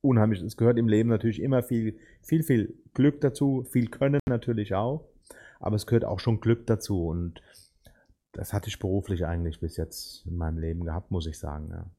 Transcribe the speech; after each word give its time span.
unheimlich, 0.00 0.42
es 0.42 0.56
gehört 0.56 0.78
im 0.78 0.88
Leben 0.88 1.08
natürlich 1.08 1.42
immer 1.42 1.62
viel, 1.62 1.98
viel, 2.22 2.42
viel 2.42 2.74
Glück 2.94 3.20
dazu, 3.20 3.64
viel 3.70 3.88
Können 3.88 4.20
natürlich 4.28 4.74
auch, 4.74 5.08
aber 5.60 5.76
es 5.76 5.86
gehört 5.86 6.04
auch 6.04 6.20
schon 6.20 6.40
Glück 6.40 6.66
dazu 6.66 7.06
und 7.06 7.42
das 8.32 8.52
hatte 8.52 8.68
ich 8.68 8.78
beruflich 8.78 9.26
eigentlich 9.26 9.60
bis 9.60 9.76
jetzt 9.76 10.24
in 10.26 10.36
meinem 10.36 10.58
Leben 10.58 10.84
gehabt, 10.84 11.10
muss 11.10 11.26
ich 11.26 11.38
sagen. 11.38 11.70
Ja. 11.70 11.90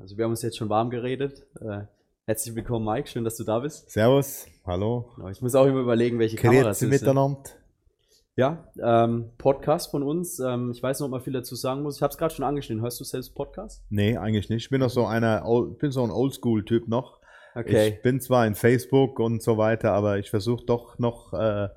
Also 0.00 0.16
wir 0.16 0.24
haben 0.24 0.30
uns 0.30 0.42
jetzt 0.42 0.56
schon 0.56 0.68
warm 0.68 0.90
geredet. 0.90 1.46
Herzlich 2.26 2.54
willkommen, 2.54 2.84
Mike. 2.84 3.08
Schön, 3.08 3.24
dass 3.24 3.36
du 3.36 3.44
da 3.44 3.58
bist. 3.58 3.90
Servus, 3.90 4.46
hallo. 4.64 5.10
Ich 5.32 5.40
muss 5.40 5.54
auch 5.54 5.66
immer 5.66 5.80
überlegen, 5.80 6.18
welche 6.18 6.36
Kamera 6.36 6.70
es 6.70 6.82
ist. 6.82 6.88
miteinander. 6.88 7.40
Ja, 8.36 8.68
ähm, 8.80 9.30
Podcast 9.36 9.90
von 9.90 10.02
uns. 10.02 10.38
Ähm, 10.38 10.70
ich 10.70 10.82
weiß 10.82 11.00
noch, 11.00 11.06
ob 11.06 11.10
man 11.12 11.22
viel 11.22 11.32
dazu 11.32 11.56
sagen 11.56 11.82
muss. 11.82 11.96
Ich 11.96 12.02
habe 12.02 12.12
es 12.12 12.18
gerade 12.18 12.32
schon 12.32 12.44
angeschnitten. 12.44 12.82
Hörst 12.82 13.00
du 13.00 13.04
selbst 13.04 13.34
Podcast? 13.34 13.82
Nee, 13.90 14.16
eigentlich 14.16 14.48
nicht. 14.48 14.64
Ich 14.64 14.70
bin 14.70 14.80
noch 14.80 14.90
so 14.90 15.06
einer, 15.06 15.42
bin 15.78 15.90
so 15.90 16.04
ein 16.04 16.10
Oldschool-Typ 16.10 16.88
noch. 16.88 17.18
Okay. 17.54 17.94
Ich 17.96 18.02
bin 18.02 18.20
zwar 18.20 18.46
in 18.46 18.54
Facebook 18.54 19.18
und 19.18 19.42
so 19.42 19.58
weiter, 19.58 19.92
aber 19.92 20.18
ich 20.18 20.30
versuche 20.30 20.64
doch 20.64 20.98
noch 20.98 21.32
äh, 21.32 21.68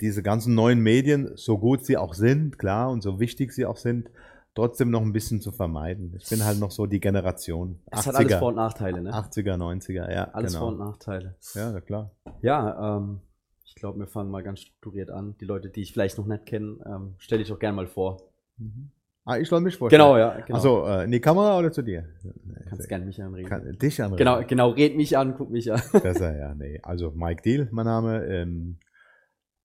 diese 0.00 0.22
ganzen 0.22 0.54
neuen 0.54 0.78
Medien, 0.80 1.32
so 1.34 1.58
gut 1.58 1.84
sie 1.84 1.96
auch 1.96 2.14
sind, 2.14 2.58
klar, 2.58 2.90
und 2.90 3.02
so 3.02 3.18
wichtig 3.18 3.52
sie 3.52 3.66
auch 3.66 3.76
sind, 3.76 4.08
trotzdem 4.54 4.90
noch 4.90 5.02
ein 5.02 5.12
bisschen 5.12 5.40
zu 5.40 5.52
vermeiden. 5.52 6.14
Ich 6.16 6.28
bin 6.28 6.44
halt 6.44 6.58
noch 6.58 6.70
so 6.70 6.86
die 6.86 7.00
Generation. 7.00 7.80
Es 7.90 8.06
hat 8.06 8.14
alles 8.14 8.34
Vor- 8.34 8.48
und 8.48 8.56
Nachteile, 8.56 9.02
ne? 9.02 9.12
80er, 9.12 9.56
90er, 9.56 10.12
ja. 10.12 10.24
Alles 10.32 10.52
genau. 10.52 10.64
Vor- 10.64 10.72
und 10.72 10.78
Nachteile. 10.78 11.36
Ja, 11.54 11.80
klar. 11.80 12.10
Ja, 12.42 12.96
ähm, 12.96 13.20
ich 13.64 13.74
glaube, 13.74 13.98
wir 13.98 14.06
fangen 14.06 14.30
mal 14.30 14.42
ganz 14.42 14.60
strukturiert 14.60 15.10
an. 15.10 15.34
Die 15.40 15.44
Leute, 15.44 15.70
die 15.70 15.80
ich 15.82 15.92
vielleicht 15.92 16.18
noch 16.18 16.26
nicht 16.26 16.46
kenne, 16.46 16.76
ähm, 16.86 17.14
stelle 17.18 17.42
ich 17.42 17.52
auch 17.52 17.58
gerne 17.58 17.76
mal 17.76 17.86
vor. 17.86 18.20
Mhm. 18.58 18.90
Ah, 19.24 19.38
ich 19.38 19.48
soll 19.48 19.60
mich 19.60 19.76
vorstellen. 19.76 20.02
Genau, 20.02 20.18
ja. 20.18 20.40
Genau. 20.40 20.56
Also 20.56 20.84
äh, 20.86 21.04
in 21.04 21.12
die 21.12 21.20
Kamera 21.20 21.56
oder 21.56 21.70
zu 21.70 21.82
dir? 21.82 22.08
Kannst 22.68 22.88
gerne 22.88 23.04
mich 23.04 23.22
anreden. 23.22 23.48
Kann, 23.48 23.78
dich 23.78 24.02
anreden. 24.02 24.18
Genau, 24.18 24.42
genau, 24.44 24.70
red 24.70 24.96
mich 24.96 25.16
an, 25.16 25.34
guck 25.36 25.50
mich 25.50 25.72
an. 25.72 25.80
Besser, 26.02 26.36
ja, 26.36 26.54
nee. 26.54 26.80
Also 26.82 27.12
Mike 27.12 27.42
Deal, 27.42 27.68
mein 27.70 27.86
Name. 27.86 28.26
Ähm, 28.26 28.78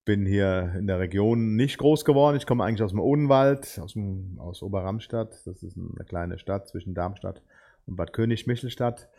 bin 0.08 0.26
hier 0.26 0.74
in 0.78 0.88
der 0.88 1.00
Region 1.00 1.58
nicht 1.58 1.78
groß 1.78 2.06
geworden. 2.06 2.38
Ich 2.38 2.48
komme 2.48 2.64
eigentlich 2.64 2.82
aus 2.82 2.92
dem 2.92 3.02
Odenwald, 3.02 3.78
aus, 3.84 3.92
dem, 3.92 4.40
aus 4.40 4.64
Oberramstadt. 4.64 5.46
Das 5.46 5.62
ist 5.62 5.78
eine 5.78 6.06
kleine 6.06 6.40
Stadt 6.40 6.70
zwischen 6.70 6.94
Darmstadt 6.94 7.42
und 7.86 7.98
Bad 7.98 8.14
König-Michelstadt. 8.14 9.10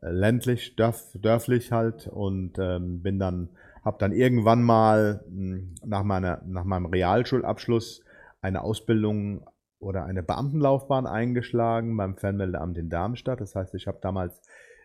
Äh, 0.00 0.10
ländlich, 0.10 0.76
dörf, 0.76 1.10
dörflich 1.14 1.72
halt 1.72 2.06
und 2.06 2.60
ähm, 2.60 3.02
bin 3.02 3.18
dann 3.18 3.48
habe 3.84 3.98
dann 3.98 4.12
irgendwann 4.12 4.62
mal 4.62 5.24
hm, 5.26 5.74
nach, 5.84 6.04
meiner, 6.04 6.40
nach 6.46 6.64
meinem 6.64 6.86
Realschulabschluss 6.86 8.04
eine 8.40 8.62
Ausbildung 8.62 9.44
oder 9.80 10.04
eine 10.04 10.22
Beamtenlaufbahn 10.22 11.08
eingeschlagen 11.08 11.96
beim 11.96 12.16
Fernmeldeamt 12.16 12.78
in 12.78 12.88
Darmstadt. 12.88 13.40
Das 13.40 13.56
heißt, 13.56 13.74
ich 13.74 13.88
habe 13.88 13.98
damals 14.00 14.40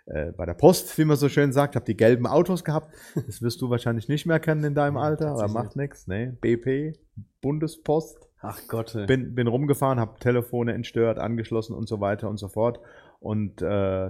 äh, 0.05 0.31
bei 0.31 0.45
der 0.45 0.53
Post, 0.53 0.97
wie 0.97 1.05
man 1.05 1.17
so 1.17 1.29
schön 1.29 1.51
sagt, 1.51 1.75
habe 1.75 1.85
die 1.85 1.97
gelben 1.97 2.27
Autos 2.27 2.63
gehabt. 2.63 2.93
Das 3.25 3.41
wirst 3.41 3.61
du 3.61 3.69
wahrscheinlich 3.69 4.07
nicht 4.07 4.25
mehr 4.25 4.39
kennen 4.39 4.63
in 4.63 4.75
deinem 4.75 4.97
Alter, 4.97 5.31
aber 5.31 5.47
macht 5.47 5.75
nichts. 5.75 6.07
Nee, 6.07 6.33
BP, 6.41 6.97
Bundespost. 7.41 8.29
Ach 8.41 8.59
Gott. 8.67 8.97
Bin, 9.07 9.35
bin 9.35 9.47
rumgefahren, 9.47 9.99
habe 9.99 10.19
Telefone 10.19 10.73
entstört, 10.73 11.19
angeschlossen 11.19 11.75
und 11.75 11.87
so 11.87 12.01
weiter 12.01 12.29
und 12.29 12.37
so 12.37 12.47
fort. 12.47 12.79
Und 13.19 13.61
äh, 13.61 14.09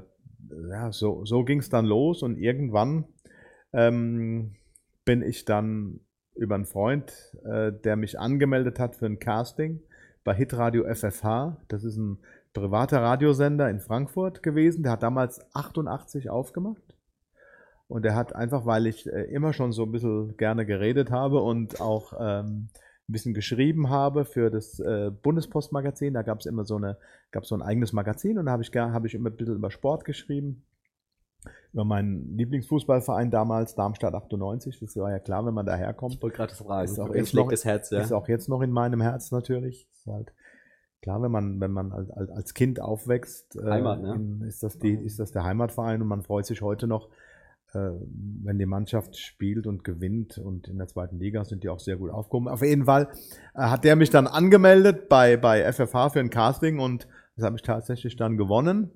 ja, 0.69 0.91
so, 0.91 1.25
so 1.25 1.43
ging 1.43 1.59
es 1.59 1.69
dann 1.69 1.85
los 1.85 2.23
und 2.23 2.37
irgendwann 2.37 3.05
ähm, 3.73 4.55
bin 5.05 5.21
ich 5.21 5.45
dann 5.45 5.99
über 6.35 6.55
einen 6.55 6.65
Freund, 6.65 7.13
äh, 7.43 7.71
der 7.71 7.97
mich 7.97 8.19
angemeldet 8.19 8.79
hat 8.79 8.95
für 8.95 9.05
ein 9.05 9.19
Casting 9.19 9.81
bei 10.23 10.33
Hitradio 10.33 10.85
FFH. 10.93 11.57
Das 11.67 11.83
ist 11.83 11.97
ein 11.97 12.19
privater 12.53 13.01
Radiosender 13.01 13.69
in 13.69 13.79
Frankfurt 13.79 14.43
gewesen. 14.43 14.83
Der 14.83 14.93
hat 14.93 15.03
damals 15.03 15.41
88 15.53 16.29
aufgemacht. 16.29 16.95
Und 17.87 18.05
er 18.05 18.15
hat 18.15 18.35
einfach, 18.35 18.65
weil 18.65 18.87
ich 18.87 19.05
äh, 19.11 19.23
immer 19.23 19.53
schon 19.53 19.73
so 19.73 19.83
ein 19.83 19.91
bisschen 19.91 20.37
gerne 20.37 20.65
geredet 20.65 21.11
habe 21.11 21.41
und 21.41 21.81
auch 21.81 22.13
ähm, 22.19 22.69
ein 23.09 23.11
bisschen 23.11 23.33
geschrieben 23.33 23.89
habe 23.89 24.23
für 24.23 24.49
das 24.49 24.79
äh, 24.79 25.11
Bundespostmagazin. 25.11 26.13
Da 26.13 26.21
gab 26.21 26.39
es 26.39 26.45
immer 26.45 26.63
so 26.63 26.77
eine, 26.77 26.97
gab 27.31 27.45
so 27.45 27.55
ein 27.55 27.61
eigenes 27.61 27.91
Magazin 27.91 28.37
und 28.37 28.45
da 28.45 28.53
habe 28.53 28.63
ich, 28.63 28.71
hab 28.73 29.05
ich 29.05 29.13
immer 29.13 29.29
ein 29.29 29.35
bisschen 29.35 29.55
über 29.55 29.71
Sport 29.71 30.05
geschrieben 30.05 30.63
über 31.73 31.85
meinen 31.85 32.37
Lieblingsfußballverein 32.37 33.31
damals, 33.31 33.75
Darmstadt 33.75 34.13
98. 34.13 34.79
Das 34.79 34.95
war 34.97 35.11
ja 35.11 35.19
klar, 35.19 35.45
wenn 35.45 35.53
man 35.53 35.65
daherkommt. 35.65 36.15
Ich 36.15 36.21
wollte 36.21 36.37
gerade 36.37 36.53
fragen. 36.53 36.85
Ist 36.85 36.99
auch, 36.99 37.13
jetzt 37.15 37.33
noch, 37.33 37.49
das 37.49 37.65
Herz, 37.65 37.89
ja. 37.91 38.01
ist 38.01 38.11
auch 38.11 38.27
jetzt 38.27 38.49
noch 38.49 38.61
in 38.61 38.71
meinem 38.71 39.01
Herz 39.01 39.31
natürlich. 39.31 39.87
Ist 39.91 40.07
halt 40.07 40.33
klar, 41.01 41.21
wenn 41.21 41.31
man, 41.31 41.59
wenn 41.59 41.71
man 41.71 41.91
als, 41.91 42.53
Kind 42.53 42.79
aufwächst, 42.79 43.55
äh, 43.55 43.69
Heimat, 43.69 44.01
ne? 44.01 44.45
ist, 44.47 44.63
das 44.63 44.77
die, 44.79 44.93
ist 44.93 45.19
das 45.19 45.31
der 45.31 45.43
Heimatverein 45.43 46.01
und 46.01 46.07
man 46.07 46.23
freut 46.23 46.45
sich 46.45 46.61
heute 46.61 46.87
noch, 46.87 47.09
äh, 47.73 47.91
wenn 48.43 48.59
die 48.59 48.65
Mannschaft 48.65 49.17
spielt 49.17 49.65
und 49.65 49.83
gewinnt 49.83 50.37
und 50.37 50.67
in 50.67 50.77
der 50.77 50.87
zweiten 50.87 51.19
Liga 51.19 51.43
sind 51.45 51.63
die 51.63 51.69
auch 51.69 51.79
sehr 51.79 51.97
gut 51.97 52.11
aufgehoben. 52.11 52.47
Auf 52.47 52.61
jeden 52.61 52.85
Fall 52.85 53.09
äh, 53.55 53.61
hat 53.61 53.83
der 53.83 53.95
mich 53.95 54.09
dann 54.09 54.27
angemeldet 54.27 55.09
bei, 55.09 55.37
bei 55.37 55.71
FFH 55.71 56.09
für 56.09 56.19
ein 56.19 56.29
Casting 56.29 56.79
und 56.79 57.07
das 57.35 57.45
habe 57.45 57.55
ich 57.55 57.61
tatsächlich 57.61 58.15
dann 58.15 58.37
gewonnen 58.37 58.91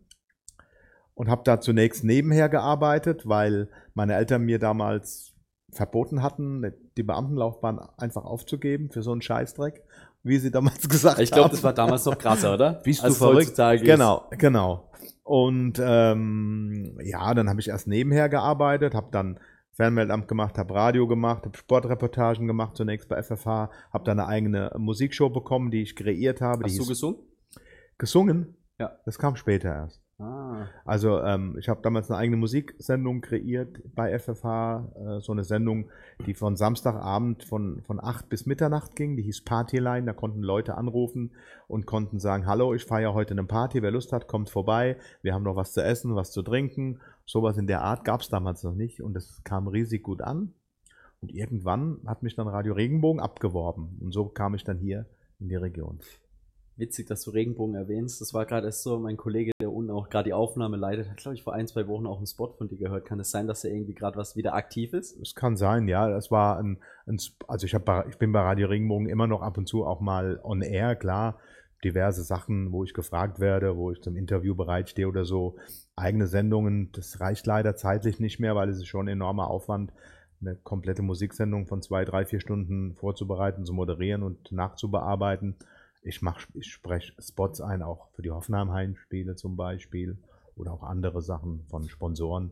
und 1.14 1.30
habe 1.30 1.42
da 1.46 1.62
zunächst 1.62 2.04
nebenher 2.04 2.50
gearbeitet, 2.50 3.28
weil 3.28 3.70
meine 3.94 4.16
Eltern 4.16 4.44
mir 4.44 4.60
damals 4.60 5.35
verboten 5.76 6.24
hatten, 6.24 6.74
die 6.98 7.04
Beamtenlaufbahn 7.04 7.80
einfach 7.98 8.24
aufzugeben 8.24 8.90
für 8.90 9.04
so 9.04 9.12
einen 9.12 9.22
Scheißdreck, 9.22 9.84
wie 10.24 10.38
sie 10.38 10.52
damals 10.52 10.88
gesagt 10.90 11.20
ich 11.20 11.32
glaub, 11.32 11.46
haben. 11.46 11.54
Ich 11.56 11.62
glaube, 11.62 11.62
das 11.62 11.64
war 11.64 11.74
damals 11.74 12.06
noch 12.06 12.18
krasser, 12.18 12.54
oder? 12.54 12.74
Bist 12.84 13.04
du 13.04 13.12
verrückt? 13.12 13.56
Genau, 13.84 14.28
genau. 14.32 14.90
Und 15.24 15.82
ähm, 15.84 17.00
ja, 17.04 17.34
dann 17.34 17.50
habe 17.50 17.60
ich 17.60 17.68
erst 17.68 17.88
nebenher 17.88 18.30
gearbeitet, 18.30 18.94
habe 18.94 19.08
dann 19.12 19.40
Fernmeldamt 19.74 20.28
gemacht, 20.28 20.58
habe 20.58 20.74
Radio 20.74 21.08
gemacht, 21.08 21.46
habe 21.46 21.58
Sportreportagen 21.58 22.48
gemacht, 22.48 22.78
zunächst 22.78 23.10
bei 23.10 23.22
FFH, 23.22 23.70
habe 23.92 24.04
dann 24.06 24.20
eine 24.20 24.28
eigene 24.28 24.72
Musikshow 24.78 25.30
bekommen, 25.30 25.72
die 25.72 25.82
ich 25.82 25.96
kreiert 25.96 26.42
habe. 26.42 26.64
Hast 26.64 26.80
du 26.80 26.86
gesungen? 26.86 27.20
Gesungen? 27.98 28.56
Ja. 28.80 28.98
Das 29.06 29.18
kam 29.18 29.36
später 29.36 29.70
erst. 29.70 30.05
Ah. 30.18 30.68
Also 30.86 31.20
ähm, 31.22 31.58
ich 31.60 31.68
habe 31.68 31.82
damals 31.82 32.10
eine 32.10 32.18
eigene 32.18 32.38
Musiksendung 32.38 33.20
kreiert 33.20 33.82
bei 33.96 34.18
FFH, 34.18 34.88
äh, 34.96 35.20
so 35.20 35.34
eine 35.34 35.44
Sendung, 35.44 35.90
die 36.26 36.34
von 36.34 36.56
Samstagabend 36.56 37.44
von, 37.44 37.82
von 37.82 38.02
8 38.02 38.30
bis 38.30 38.46
Mitternacht 38.46 38.96
ging, 38.96 39.18
die 39.18 39.24
hieß 39.24 39.44
Partyline, 39.44 40.06
da 40.06 40.14
konnten 40.14 40.42
Leute 40.42 40.78
anrufen 40.78 41.32
und 41.68 41.86
konnten 41.86 42.20
sagen, 42.20 42.46
hallo, 42.46 42.74
ich 42.74 42.86
feiere 42.86 43.14
heute 43.14 43.34
eine 43.34 43.44
Party, 43.44 43.82
wer 43.82 43.92
Lust 43.92 44.14
hat, 44.14 44.30
kommt 44.30 44.50
vorbei, 44.50 44.98
wir 45.22 45.34
haben 45.34 45.44
noch 45.44 45.58
was 45.58 45.74
zu 45.74 45.84
essen, 45.84 46.16
was 46.16 46.32
zu 46.32 46.44
trinken. 46.44 47.02
Sowas 47.26 47.58
in 47.58 47.68
der 47.68 47.82
Art 47.82 48.06
gab 48.06 48.22
es 48.22 48.30
damals 48.30 48.64
noch 48.64 48.76
nicht 48.76 49.02
und 49.02 49.18
es 49.18 49.44
kam 49.44 49.68
riesig 49.68 50.02
gut 50.02 50.22
an. 50.22 50.54
Und 51.22 51.34
irgendwann 51.34 52.00
hat 52.06 52.24
mich 52.24 52.36
dann 52.36 52.48
Radio 52.48 52.74
Regenbogen 52.74 53.20
abgeworben 53.20 53.98
und 54.00 54.14
so 54.14 54.28
kam 54.30 54.56
ich 54.56 54.64
dann 54.64 54.78
hier 54.78 55.08
in 55.40 55.50
die 55.50 55.56
Region. 55.56 56.00
Witzig, 56.78 57.08
dass 57.08 57.24
du 57.24 57.32
Regenbogen 57.32 57.76
erwähnst. 57.76 58.22
Das 58.22 58.34
war 58.34 58.46
gerade 58.46 58.68
erst 58.68 58.84
so, 58.84 59.00
mein 59.00 59.18
Kollege, 59.18 59.52
auch 60.06 60.10
gerade 60.10 60.30
die 60.30 60.34
Aufnahme 60.34 60.78
leitet, 60.78 61.10
hat, 61.10 61.18
glaube 61.18 61.36
ich, 61.36 61.44
vor 61.44 61.54
ein, 61.54 61.68
zwei 61.68 61.88
Wochen 61.88 62.06
auch 62.06 62.18
einen 62.18 62.28
Spot 62.28 62.54
von 62.54 62.68
dir 62.68 62.78
gehört. 62.78 63.06
Kann 63.06 63.20
es 63.20 63.32
sein, 63.32 63.48
dass 63.48 63.64
er 63.64 63.72
irgendwie 63.72 63.94
gerade 63.94 64.18
was 64.18 64.36
wieder 64.36 64.54
aktiv 64.54 64.94
ist? 64.94 65.20
Es 65.20 65.36
kann 65.36 65.58
sein, 65.58 65.88
ja. 65.88 66.10
Das 66.10 66.32
war 66.32 66.58
ein, 66.58 66.80
ein 67.08 67.18
also 67.48 67.66
ich, 67.66 67.74
hab, 67.74 68.08
ich 68.08 68.18
bin 68.18 68.32
bei 68.32 68.42
Radio 68.42 68.68
Regenbogen 68.68 69.10
immer 69.10 69.28
noch 69.28 69.42
ab 69.42 69.58
und 69.58 69.68
zu 69.68 69.86
auch 69.86 70.00
mal 70.00 70.40
on 70.44 70.62
air, 70.62 70.96
klar. 70.96 71.40
Diverse 71.84 72.24
Sachen, 72.24 72.72
wo 72.72 72.84
ich 72.84 72.94
gefragt 72.94 73.40
werde, 73.40 73.76
wo 73.76 73.92
ich 73.92 74.02
zum 74.02 74.16
Interview 74.16 74.56
bereitstehe 74.56 75.08
oder 75.08 75.26
so. 75.26 75.58
Eigene 75.96 76.28
Sendungen, 76.28 76.92
das 76.94 77.20
reicht 77.20 77.46
leider 77.46 77.76
zeitlich 77.76 78.20
nicht 78.20 78.40
mehr, 78.40 78.56
weil 78.56 78.70
es 78.70 78.78
ist 78.78 78.88
schon 78.88 79.08
ein 79.08 79.14
enormer 79.14 79.50
Aufwand, 79.50 79.92
eine 80.42 80.56
komplette 80.56 81.02
Musiksendung 81.02 81.68
von 81.68 81.82
zwei, 81.82 82.06
drei, 82.06 82.26
vier 82.26 82.40
Stunden 82.40 82.96
vorzubereiten, 82.96 83.66
zu 83.66 83.74
moderieren 83.74 84.24
und 84.24 84.52
nachzubearbeiten. 84.52 85.56
Ich, 86.06 86.22
mach, 86.22 86.40
ich 86.54 86.72
spreche 86.72 87.14
Spots 87.20 87.62
ein, 87.62 87.82
auch 87.82 88.10
für 88.12 88.22
die 88.22 88.30
Hoffenheim-Heimspiele 88.30 89.36
zum 89.36 89.56
Beispiel 89.56 90.20
oder 90.56 90.72
auch 90.72 90.84
andere 90.84 91.24
Sachen 91.24 91.66
von 91.68 91.90
Sponsoren. 91.90 92.52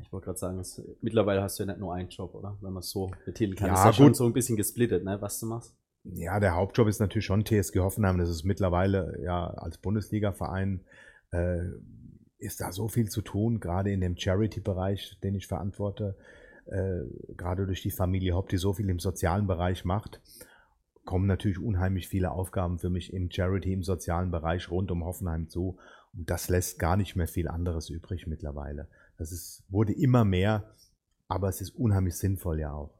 Ich 0.00 0.12
wollte 0.12 0.26
gerade 0.26 0.38
sagen, 0.38 0.60
es, 0.60 0.80
mittlerweile 1.00 1.42
hast 1.42 1.58
du 1.58 1.64
ja 1.64 1.66
nicht 1.72 1.80
nur 1.80 1.92
einen 1.92 2.08
Job, 2.08 2.32
oder? 2.34 2.56
Wenn 2.60 2.72
man 2.72 2.80
es 2.80 2.90
so 2.90 3.10
betiteln 3.26 3.56
kann. 3.56 3.68
Ja, 3.68 3.74
ist 3.74 3.80
ja 3.80 3.90
gut. 3.90 3.96
schon 3.96 4.14
so 4.14 4.24
ein 4.24 4.32
bisschen 4.32 4.56
gesplittet, 4.56 5.04
ne? 5.04 5.20
was 5.20 5.40
du 5.40 5.46
machst. 5.46 5.76
Ja, 6.04 6.38
der 6.38 6.54
Hauptjob 6.54 6.86
ist 6.86 7.00
natürlich 7.00 7.26
schon 7.26 7.44
TSG 7.44 7.80
Hoffenheim. 7.80 8.18
Das 8.18 8.28
ist 8.28 8.44
mittlerweile 8.44 9.20
ja 9.22 9.48
als 9.48 9.78
Bundesliga-Verein 9.78 10.84
äh, 11.32 11.58
ist 12.38 12.60
da 12.60 12.70
so 12.70 12.86
viel 12.86 13.08
zu 13.08 13.20
tun, 13.20 13.58
gerade 13.58 13.90
in 13.90 14.00
dem 14.00 14.16
Charity-Bereich, 14.16 15.18
den 15.24 15.34
ich 15.34 15.48
verantworte, 15.48 16.16
äh, 16.66 17.00
gerade 17.36 17.66
durch 17.66 17.82
die 17.82 17.90
Familie 17.90 18.34
Hopp, 18.34 18.48
die 18.48 18.58
so 18.58 18.72
viel 18.72 18.88
im 18.88 19.00
sozialen 19.00 19.48
Bereich 19.48 19.84
macht 19.84 20.20
kommen 21.04 21.26
natürlich 21.26 21.58
unheimlich 21.58 22.08
viele 22.08 22.30
Aufgaben 22.30 22.78
für 22.78 22.90
mich 22.90 23.12
im 23.12 23.30
Charity, 23.30 23.72
im 23.72 23.82
sozialen 23.82 24.30
Bereich 24.30 24.70
rund 24.70 24.90
um 24.90 25.04
Hoffenheim 25.04 25.48
zu. 25.48 25.78
Und 26.14 26.30
das 26.30 26.48
lässt 26.48 26.78
gar 26.78 26.96
nicht 26.96 27.16
mehr 27.16 27.28
viel 27.28 27.48
anderes 27.48 27.90
übrig 27.90 28.26
mittlerweile. 28.26 28.88
Das 29.18 29.32
ist, 29.32 29.64
wurde 29.68 29.92
immer 29.92 30.24
mehr, 30.24 30.74
aber 31.28 31.48
es 31.48 31.60
ist 31.60 31.74
unheimlich 31.74 32.16
sinnvoll 32.16 32.60
ja 32.60 32.72
auch. 32.72 32.94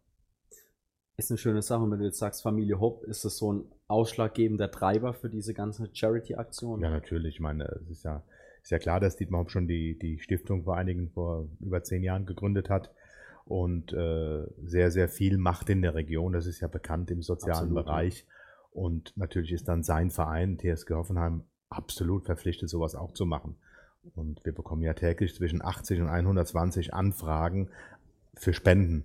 Ist 1.16 1.30
eine 1.30 1.38
schöne 1.38 1.62
Sache. 1.62 1.88
Wenn 1.90 1.98
du 1.98 2.06
jetzt 2.06 2.18
sagst, 2.18 2.42
Familie 2.42 2.80
Hopp, 2.80 3.04
ist 3.04 3.24
das 3.24 3.36
so 3.36 3.52
ein 3.52 3.64
ausschlaggebender 3.86 4.70
Treiber 4.70 5.12
für 5.12 5.28
diese 5.28 5.52
ganze 5.52 5.88
Charity-Aktion? 5.92 6.80
Ja, 6.80 6.90
natürlich. 6.90 7.34
Ich 7.36 7.40
meine, 7.40 7.64
es 7.64 7.90
ist 7.90 8.04
ja, 8.04 8.22
ist 8.62 8.70
ja 8.70 8.78
klar, 8.78 8.98
dass 8.98 9.16
Dietmar 9.16 9.40
Hopp 9.40 9.50
schon 9.50 9.68
die, 9.68 9.98
die 9.98 10.18
Stiftung 10.18 10.64
vor 10.64 10.76
einigen, 10.76 11.10
vor 11.10 11.48
über 11.60 11.82
zehn 11.82 12.02
Jahren 12.02 12.24
gegründet 12.24 12.70
hat 12.70 12.90
und 13.44 13.92
äh, 13.92 14.46
sehr, 14.64 14.90
sehr 14.90 15.08
viel 15.08 15.38
macht 15.38 15.68
in 15.70 15.82
der 15.82 15.94
Region. 15.94 16.32
Das 16.32 16.46
ist 16.46 16.60
ja 16.60 16.68
bekannt 16.68 17.10
im 17.10 17.22
sozialen 17.22 17.68
Absolut, 17.68 17.84
Bereich. 17.84 18.26
Und 18.70 19.12
natürlich 19.16 19.52
ist 19.52 19.68
dann 19.68 19.82
sein 19.82 20.10
Verein, 20.10 20.58
TSG 20.58 20.90
Hoffenheim, 20.92 21.44
absolut 21.68 22.24
verpflichtet, 22.24 22.68
sowas 22.68 22.94
auch 22.94 23.12
zu 23.12 23.26
machen. 23.26 23.56
Und 24.14 24.44
wir 24.44 24.54
bekommen 24.54 24.82
ja 24.82 24.94
täglich 24.94 25.34
zwischen 25.34 25.62
80 25.62 26.00
und 26.00 26.08
120 26.08 26.92
Anfragen 26.94 27.68
für 28.34 28.52
Spenden. 28.52 29.04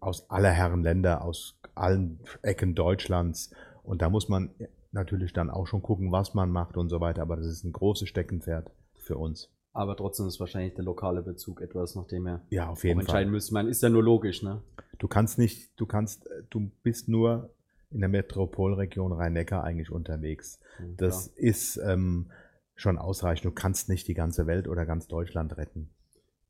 Aus 0.00 0.28
aller 0.30 0.50
Herren 0.50 0.82
Länder, 0.82 1.22
aus 1.22 1.58
allen 1.74 2.20
Ecken 2.42 2.74
Deutschlands. 2.74 3.50
Und 3.82 4.02
da 4.02 4.10
muss 4.10 4.28
man 4.28 4.50
natürlich 4.92 5.32
dann 5.32 5.50
auch 5.50 5.66
schon 5.66 5.82
gucken, 5.82 6.12
was 6.12 6.34
man 6.34 6.50
macht 6.50 6.76
und 6.76 6.88
so 6.88 7.00
weiter. 7.00 7.22
Aber 7.22 7.36
das 7.36 7.46
ist 7.46 7.64
ein 7.64 7.72
großes 7.72 8.08
Steckenpferd 8.08 8.70
für 8.94 9.16
uns. 9.16 9.50
Aber 9.76 9.94
trotzdem 9.94 10.26
ist 10.26 10.40
wahrscheinlich 10.40 10.72
der 10.72 10.84
lokale 10.84 11.20
Bezug 11.20 11.60
etwas, 11.60 11.94
nachdem 11.96 12.26
er 12.26 12.40
ja, 12.48 12.70
auf 12.70 12.82
jeden 12.82 13.00
entscheiden 13.00 13.26
Fall. 13.26 13.32
müsste. 13.32 13.52
Man 13.52 13.68
ist 13.68 13.82
ja 13.82 13.90
nur 13.90 14.02
logisch, 14.02 14.42
ne? 14.42 14.62
Du 14.98 15.06
kannst 15.06 15.36
nicht, 15.36 15.78
du 15.78 15.84
kannst, 15.84 16.26
du 16.48 16.70
bist 16.82 17.08
nur 17.08 17.50
in 17.90 18.00
der 18.00 18.08
Metropolregion 18.08 19.12
Rhein-Neckar 19.12 19.62
eigentlich 19.64 19.90
unterwegs. 19.90 20.60
Ja, 20.78 20.86
das 20.96 21.26
ist 21.26 21.76
ähm, 21.76 22.30
schon 22.74 22.96
ausreichend. 22.96 23.44
Du 23.44 23.50
kannst 23.50 23.90
nicht 23.90 24.08
die 24.08 24.14
ganze 24.14 24.46
Welt 24.46 24.66
oder 24.66 24.86
ganz 24.86 25.08
Deutschland 25.08 25.58
retten. 25.58 25.90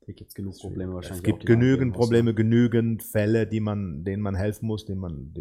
Hier 0.05 0.13
gibt 0.13 0.29
es 0.29 0.33
genug 0.33 0.57
Probleme 0.57 0.93
wahrscheinlich. 0.93 1.19
Es 1.19 1.23
gibt 1.23 1.45
genügend 1.45 1.93
Probleme, 1.93 2.33
genügend 2.33 3.03
Fälle, 3.03 3.45
die 3.45 3.59
man, 3.59 4.05
denen 4.05 4.23
man 4.23 4.35
helfen 4.35 4.67
muss, 4.67 4.85
denen 4.85 5.01
man, 5.01 5.33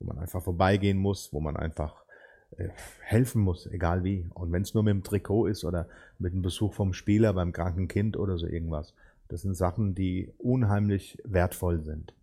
wo 0.00 0.06
man 0.06 0.18
einfach 0.18 0.42
vorbeigehen 0.42 0.98
muss, 0.98 1.32
wo 1.32 1.38
man 1.38 1.56
einfach 1.56 2.01
äh, 2.01 2.01
helfen 3.00 3.42
muss, 3.42 3.66
egal 3.66 4.04
wie. 4.04 4.26
Und 4.34 4.52
wenn 4.52 4.62
es 4.62 4.74
nur 4.74 4.82
mit 4.82 4.92
dem 4.92 5.02
Trikot 5.02 5.46
ist 5.46 5.64
oder 5.64 5.88
mit 6.18 6.32
dem 6.32 6.42
Besuch 6.42 6.74
vom 6.74 6.92
Spieler 6.92 7.32
beim 7.32 7.52
kranken 7.52 7.88
Kind 7.88 8.16
oder 8.16 8.38
so 8.38 8.46
irgendwas. 8.46 8.94
Das 9.28 9.42
sind 9.42 9.54
Sachen, 9.54 9.94
die 9.94 10.32
unheimlich 10.38 11.18
wertvoll 11.24 11.82
sind 11.82 12.14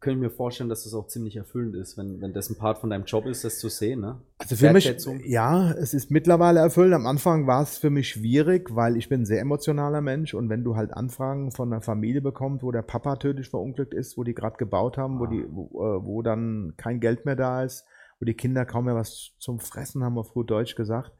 könnte 0.00 0.18
ich 0.18 0.30
mir 0.30 0.30
vorstellen, 0.30 0.68
dass 0.68 0.84
das 0.84 0.94
auch 0.94 1.08
ziemlich 1.08 1.36
erfüllend 1.36 1.74
ist, 1.74 1.98
wenn, 1.98 2.20
wenn 2.20 2.32
das 2.32 2.50
ein 2.50 2.56
Part 2.56 2.78
von 2.78 2.90
deinem 2.90 3.04
Job 3.04 3.26
ist, 3.26 3.44
das 3.44 3.58
zu 3.58 3.68
sehen. 3.68 4.00
Ne? 4.00 4.20
Also 4.38 4.54
für 4.54 4.72
mich, 4.72 4.94
ja, 5.24 5.72
es 5.72 5.92
ist 5.92 6.10
mittlerweile 6.10 6.60
erfüllend. 6.60 6.94
Am 6.94 7.06
Anfang 7.06 7.46
war 7.46 7.62
es 7.62 7.78
für 7.78 7.90
mich 7.90 8.08
schwierig, 8.10 8.74
weil 8.74 8.96
ich 8.96 9.08
bin 9.08 9.22
ein 9.22 9.26
sehr 9.26 9.40
emotionaler 9.40 10.00
Mensch 10.00 10.34
und 10.34 10.48
wenn 10.50 10.62
du 10.62 10.76
halt 10.76 10.92
Anfragen 10.92 11.50
von 11.50 11.72
einer 11.72 11.82
Familie 11.82 12.20
bekommst, 12.20 12.62
wo 12.62 12.70
der 12.70 12.82
Papa 12.82 13.16
tödlich 13.16 13.48
verunglückt 13.48 13.92
ist, 13.92 14.16
wo 14.16 14.22
die 14.22 14.34
gerade 14.34 14.56
gebaut 14.56 14.98
haben, 14.98 15.16
ah. 15.16 15.20
wo, 15.20 15.26
die, 15.26 15.44
wo, 15.50 15.64
äh, 15.64 16.06
wo 16.06 16.22
dann 16.22 16.74
kein 16.76 17.00
Geld 17.00 17.24
mehr 17.24 17.36
da 17.36 17.64
ist, 17.64 17.84
wo 18.20 18.24
die 18.24 18.34
Kinder 18.34 18.64
kaum 18.64 18.86
mehr 18.86 18.94
was 18.94 19.32
zum 19.38 19.60
Fressen 19.60 20.02
haben, 20.02 20.18
auf 20.18 20.32
gut 20.32 20.50
Deutsch 20.50 20.74
gesagt, 20.74 21.12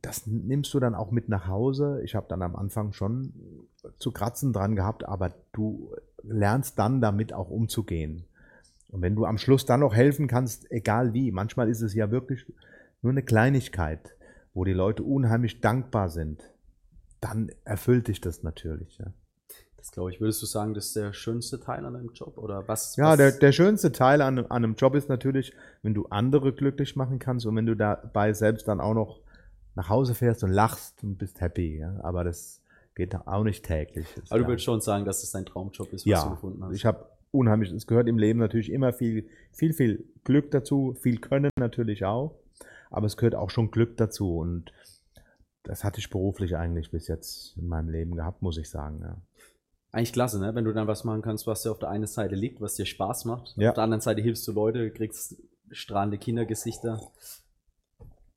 das 0.00 0.26
nimmst 0.26 0.72
du 0.74 0.80
dann 0.80 0.94
auch 0.94 1.10
mit 1.10 1.28
nach 1.28 1.46
Hause. 1.46 2.00
Ich 2.02 2.14
habe 2.14 2.26
dann 2.28 2.42
am 2.42 2.56
Anfang 2.56 2.92
schon 2.92 3.32
zu 3.98 4.10
kratzen 4.10 4.52
dran 4.52 4.74
gehabt, 4.74 5.04
aber 5.06 5.34
du 5.52 5.94
lernst 6.22 6.78
dann 6.78 7.00
damit 7.00 7.32
auch 7.32 7.50
umzugehen. 7.50 8.24
Und 8.88 9.02
wenn 9.02 9.14
du 9.14 9.24
am 9.24 9.38
Schluss 9.38 9.64
dann 9.64 9.80
noch 9.80 9.94
helfen 9.94 10.26
kannst, 10.26 10.70
egal 10.70 11.14
wie, 11.14 11.30
manchmal 11.30 11.68
ist 11.68 11.82
es 11.82 11.94
ja 11.94 12.10
wirklich 12.10 12.44
nur 13.00 13.12
eine 13.12 13.22
Kleinigkeit, 13.22 14.16
wo 14.54 14.64
die 14.64 14.72
Leute 14.72 15.02
unheimlich 15.02 15.60
dankbar 15.60 16.10
sind, 16.10 16.42
dann 17.20 17.50
erfüllt 17.64 18.08
dich 18.08 18.20
das 18.20 18.42
natürlich. 18.42 18.98
Ja. 18.98 19.12
Das 19.82 19.90
glaube 19.90 20.10
ich. 20.10 20.20
Würdest 20.20 20.40
du 20.42 20.46
sagen, 20.46 20.74
das 20.74 20.86
ist 20.86 20.96
der 20.96 21.12
schönste 21.12 21.60
Teil 21.60 21.84
an 21.84 21.96
einem 21.96 22.12
Job? 22.12 22.38
Oder 22.38 22.66
was? 22.68 22.96
Ja, 22.96 23.10
was? 23.10 23.16
Der, 23.16 23.32
der 23.32 23.52
schönste 23.52 23.92
Teil 23.92 24.22
an, 24.22 24.38
an 24.38 24.46
einem 24.50 24.74
Job 24.74 24.94
ist 24.94 25.08
natürlich, 25.08 25.52
wenn 25.82 25.94
du 25.94 26.06
andere 26.06 26.52
glücklich 26.52 26.96
machen 26.96 27.18
kannst 27.18 27.46
und 27.46 27.56
wenn 27.56 27.66
du 27.66 27.76
dabei 27.76 28.32
selbst 28.32 28.68
dann 28.68 28.80
auch 28.80 28.94
noch 28.94 29.20
nach 29.74 29.88
Hause 29.88 30.14
fährst 30.14 30.44
und 30.44 30.50
lachst 30.50 31.02
und 31.02 31.18
bist 31.18 31.40
happy. 31.40 31.78
Ja. 31.78 31.98
Aber 32.02 32.24
das 32.24 32.62
Geht 32.94 33.14
auch 33.26 33.42
nicht 33.42 33.64
täglich. 33.64 34.06
Aber 34.28 34.40
du 34.40 34.46
würdest 34.46 34.64
schon 34.64 34.80
sagen, 34.82 35.06
dass 35.06 35.22
es 35.22 35.30
dein 35.30 35.46
Traumjob 35.46 35.92
ist, 35.94 36.02
was 36.02 36.10
ja, 36.10 36.24
du 36.24 36.30
gefunden 36.30 36.62
hast. 36.62 36.76
Ich 36.76 36.84
habe 36.84 37.06
unheimlich, 37.30 37.72
es 37.72 37.86
gehört 37.86 38.06
im 38.06 38.18
Leben 38.18 38.38
natürlich 38.38 38.70
immer 38.70 38.92
viel, 38.92 39.28
viel, 39.52 39.72
viel 39.72 40.04
Glück 40.24 40.50
dazu, 40.50 40.94
viel 41.00 41.18
Können 41.18 41.50
natürlich 41.58 42.04
auch. 42.04 42.34
Aber 42.90 43.06
es 43.06 43.16
gehört 43.16 43.34
auch 43.34 43.48
schon 43.48 43.70
Glück 43.70 43.96
dazu. 43.96 44.36
Und 44.36 44.72
das 45.62 45.84
hatte 45.84 46.00
ich 46.00 46.10
beruflich 46.10 46.56
eigentlich 46.56 46.90
bis 46.90 47.08
jetzt 47.08 47.56
in 47.56 47.66
meinem 47.66 47.88
Leben 47.88 48.14
gehabt, 48.14 48.42
muss 48.42 48.58
ich 48.58 48.68
sagen. 48.68 49.00
Ja. 49.00 49.16
Eigentlich 49.92 50.14
klasse, 50.14 50.40
ne? 50.40 50.54
wenn 50.54 50.64
du 50.64 50.72
dann 50.72 50.86
was 50.86 51.04
machen 51.04 51.20
kannst, 51.20 51.46
was 51.46 51.62
dir 51.62 51.70
auf 51.70 51.78
der 51.78 51.90
einen 51.90 52.06
Seite 52.06 52.34
liegt, 52.34 52.62
was 52.62 52.74
dir 52.74 52.86
Spaß 52.86 53.26
macht. 53.26 53.54
Ja. 53.56 53.68
Auf 53.68 53.74
der 53.74 53.84
anderen 53.84 54.00
Seite 54.00 54.22
hilfst 54.22 54.48
du 54.48 54.52
Leute, 54.52 54.90
kriegst 54.90 55.36
strahlende 55.70 56.16
Kindergesichter. 56.16 57.00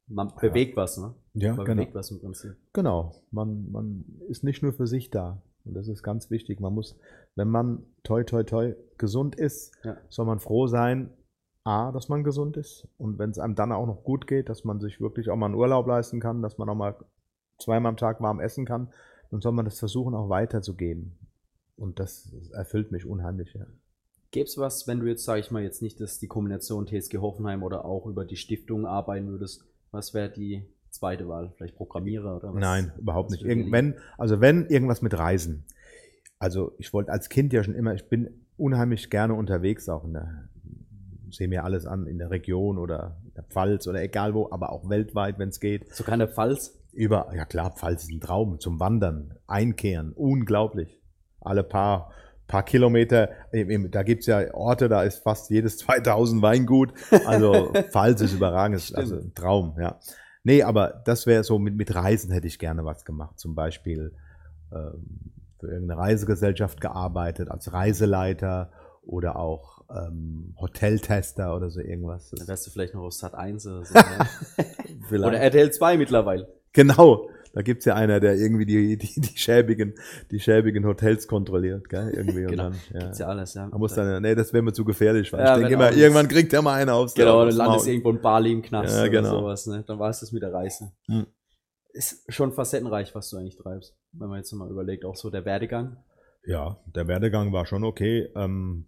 Man 0.08 0.34
bewegt 0.40 0.76
was, 0.76 0.98
ne? 0.98 1.16
Ja, 1.34 1.56
man 1.56 1.66
genau. 1.66 1.78
bewegt 1.78 1.96
was 1.96 2.12
im 2.12 2.20
Prinzip. 2.20 2.56
Genau. 2.74 3.16
Man, 3.32 3.72
man 3.72 4.06
ist 4.28 4.44
nicht 4.44 4.64
nur 4.64 4.74
für 4.74 4.86
sich 4.86 5.10
da. 5.10 5.42
Und 5.64 5.76
das 5.76 5.88
ist 5.88 6.04
ganz 6.04 6.30
wichtig. 6.30 6.60
Man 6.60 6.74
muss, 6.74 6.98
wenn 7.36 7.48
man 7.48 7.84
toi 8.04 8.24
toi 8.24 8.44
toi 8.44 8.76
gesund 8.98 9.36
ist, 9.36 9.74
ja. 9.84 9.98
soll 10.10 10.26
man 10.26 10.40
froh 10.40 10.68
sein, 10.68 11.10
A, 11.64 11.92
dass 11.92 12.10
man 12.10 12.24
gesund 12.24 12.58
ist. 12.58 12.88
Und 12.98 13.18
wenn 13.18 13.32
es 13.32 13.40
einem 13.40 13.56
dann 13.56 13.72
auch 13.72 13.88
noch 13.88 14.04
gut 14.04 14.28
geht, 14.28 14.50
dass 14.50 14.66
man 14.66 14.80
sich 14.80 15.02
wirklich 15.02 15.30
auch 15.30 15.36
mal 15.36 15.48
einen 15.48 15.56
Urlaub 15.56 15.88
leisten 15.88 16.20
kann, 16.20 16.44
dass 16.44 16.58
man 16.58 16.70
auch 16.70 16.76
mal 16.76 16.96
zweimal 17.58 17.90
am 17.90 17.98
Tag 17.98 18.22
warm 18.22 18.40
essen 18.40 18.66
kann, 18.66 18.90
dann 19.32 19.42
soll 19.42 19.54
man 19.54 19.66
das 19.66 19.80
versuchen, 19.80 20.14
auch 20.14 20.30
weiterzugeben. 20.30 21.18
Und 21.78 22.00
das 22.00 22.32
erfüllt 22.54 22.92
mich 22.92 23.06
unheimlich, 23.06 23.54
ja. 23.54 23.66
Gäbe 24.32 24.48
es 24.48 24.58
was, 24.58 24.88
wenn 24.88 25.00
du 25.00 25.06
jetzt, 25.06 25.24
sage 25.24 25.40
ich 25.40 25.52
mal, 25.52 25.64
jetzt 25.64 25.82
nicht 25.82 26.02
dass 26.02 26.20
die 26.20 26.28
Kombination 26.28 26.88
TSG 26.88 27.18
Hoffenheim 27.20 27.64
oder 27.64 27.86
auch 27.86 28.06
über 28.06 28.26
die 28.26 28.36
Stiftung 28.36 28.86
arbeiten 28.86 29.28
würdest, 29.28 29.64
was 29.92 30.14
wäre 30.14 30.30
die 30.30 30.66
zweite 30.90 31.28
Wahl? 31.28 31.54
Vielleicht 31.56 31.76
Programmierer 31.76 32.38
oder 32.38 32.54
was? 32.54 32.60
Nein, 32.60 32.92
überhaupt 32.98 33.32
nicht. 33.32 33.44
Irgendwann, 33.44 33.96
also 34.18 34.42
wenn 34.42 34.66
irgendwas 34.68 35.02
mit 35.02 35.18
Reisen. 35.18 35.66
Also 36.40 36.74
ich 36.80 36.92
wollte 36.94 37.12
als 37.12 37.30
Kind 37.30 37.54
ja 37.54 37.64
schon 37.64 37.76
immer, 37.76 37.94
ich 37.94 38.10
bin 38.10 38.46
unheimlich 38.58 39.10
gerne 39.10 39.36
unterwegs, 39.36 39.88
auch 39.90 40.04
in 40.04 40.14
der, 40.14 40.50
sehe 41.32 41.48
mir 41.48 41.64
alles 41.64 41.86
an, 41.86 42.08
in 42.08 42.18
der 42.18 42.30
Region 42.30 42.78
oder 42.78 43.22
in 43.26 43.34
der 43.36 43.44
Pfalz 43.44 43.88
oder 43.88 44.02
egal 44.02 44.34
wo, 44.34 44.50
aber 44.52 44.72
auch 44.72 44.90
weltweit, 44.90 45.40
wenn 45.40 45.50
es 45.50 45.60
geht. 45.60 45.94
So 45.94 46.04
keine 46.04 46.28
Pfalz? 46.28 46.78
Über, 46.92 47.34
ja 47.36 47.46
klar, 47.46 47.72
Pfalz 47.72 48.04
ist 48.04 48.12
ein 48.12 48.22
Traum 48.22 48.60
zum 48.60 48.80
Wandern, 48.80 49.38
Einkehren, 49.48 50.14
unglaublich. 50.14 51.02
Alle 51.46 51.64
paar 51.64 52.12
paar 52.48 52.64
Kilometer, 52.64 53.30
da 53.90 54.04
gibt 54.04 54.22
es 54.22 54.28
ja 54.28 54.54
Orte, 54.54 54.88
da 54.88 55.04
ist 55.04 55.24
fast 55.24 55.50
jedes 55.50 55.78
2000 55.78 56.42
Weingut. 56.42 56.94
Also 57.26 57.74
Pfalz 57.92 58.22
ist 58.22 58.34
überragend, 58.34 58.78
ist 58.78 58.96
also 58.96 59.16
ein 59.16 59.34
Traum, 59.34 59.76
ja. 59.80 60.00
Nee, 60.44 60.62
aber 60.62 61.02
das 61.06 61.26
wäre 61.26 61.44
so, 61.44 61.58
mit, 61.58 61.76
mit 61.76 61.96
Reisen 61.96 62.32
hätte 62.32 62.46
ich 62.46 62.60
gerne 62.60 62.86
was 62.86 63.04
gemacht. 63.04 63.40
Zum 63.40 63.56
Beispiel 63.56 64.14
ähm, 64.72 65.32
für 65.60 65.68
irgendeine 65.68 66.00
Reisegesellschaft 66.00 66.82
gearbeitet, 66.82 67.50
als 67.50 67.74
Reiseleiter 67.74 68.72
oder 69.02 69.38
auch 69.38 69.84
ähm, 69.90 70.54
Hoteltester 70.60 71.56
oder 71.56 71.72
so 71.72 71.80
irgendwas. 71.80 72.30
Da 72.30 72.48
wärst 72.48 72.68
du 72.68 72.72
vielleicht 72.72 72.94
noch 72.94 73.02
auf 73.02 73.14
Sat 73.14 73.34
1 73.34 73.66
oder 73.66 73.86
so. 73.86 73.96
oder 75.16 75.40
RTL 75.40 75.72
2 75.72 75.98
mittlerweile. 75.98 76.48
Genau, 76.74 77.28
da 77.56 77.62
gibt 77.62 77.80
es 77.80 77.86
ja 77.86 77.96
einer, 77.96 78.20
der 78.20 78.36
irgendwie 78.36 78.66
die, 78.66 78.98
die, 78.98 79.22
die, 79.22 79.38
schäbigen, 79.38 79.94
die 80.30 80.42
schäbigen 80.42 80.86
Hotels 80.86 81.26
kontrolliert, 81.26 81.88
gell? 81.88 82.12
Irgendwie 82.14 82.42
genau, 82.42 82.50
und 82.50 82.58
dann, 82.58 82.76
ja. 82.94 83.00
gibt's 83.00 83.20
ja 83.20 83.28
alles, 83.28 83.54
ja. 83.54 83.68
Man 83.68 83.80
muss 83.80 83.94
dann, 83.94 84.22
nee, 84.22 84.36
das 84.36 84.52
wäre 84.52 84.62
mir 84.62 84.74
zu 84.74 84.84
gefährlich, 84.84 85.32
weil 85.32 85.40
ja, 85.40 85.54
ich 85.54 85.60
denke 85.62 85.74
immer, 85.76 85.94
irgendwann 85.94 86.28
kriegt 86.28 86.52
er 86.52 86.62
mal 86.62 86.74
einen 86.74 86.90
aufs 86.90 87.14
Genau, 87.14 87.46
dann 87.46 87.56
landest 87.56 87.88
irgendwo 87.88 88.10
in 88.10 88.22
Bali 88.22 88.52
im 88.52 88.62
Knast 88.62 88.98
ja, 88.98 89.08
genau. 89.08 89.30
oder 89.30 89.40
sowas, 89.40 89.68
ne? 89.68 89.86
Dann 89.88 89.98
war 90.00 90.10
es 90.10 90.20
das 90.20 90.34
mit 90.34 90.44
der 90.44 90.52
Reise. 90.52 90.92
Hm. 91.08 91.28
Ist 91.94 92.26
schon 92.28 92.52
facettenreich, 92.52 93.16
was 93.16 93.30
du 93.30 93.38
eigentlich 93.38 93.56
treibst, 93.56 93.96
wenn 94.12 94.28
man 94.28 94.40
jetzt 94.40 94.52
mal 94.52 94.70
überlegt, 94.70 95.06
auch 95.06 95.16
so 95.16 95.30
der 95.30 95.46
Werdegang. 95.46 95.96
Ja, 96.46 96.76
der 96.94 97.08
Werdegang 97.08 97.54
war 97.54 97.66
schon 97.66 97.86
okay. 97.86 98.30
Ähm, 98.36 98.86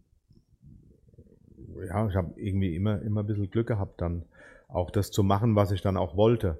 ja, 1.88 2.06
ich 2.06 2.16
habe 2.18 2.34
irgendwie 2.36 2.76
immer, 2.76 3.02
immer 3.02 3.24
ein 3.24 3.28
bisschen 3.28 3.50
Glück 3.50 3.68
gehabt, 3.68 4.02
dann 4.02 4.26
auch 4.68 4.92
das 4.92 5.10
zu 5.10 5.24
machen, 5.24 5.56
was 5.56 5.72
ich 5.72 5.82
dann 5.82 5.96
auch 5.96 6.18
wollte. 6.18 6.60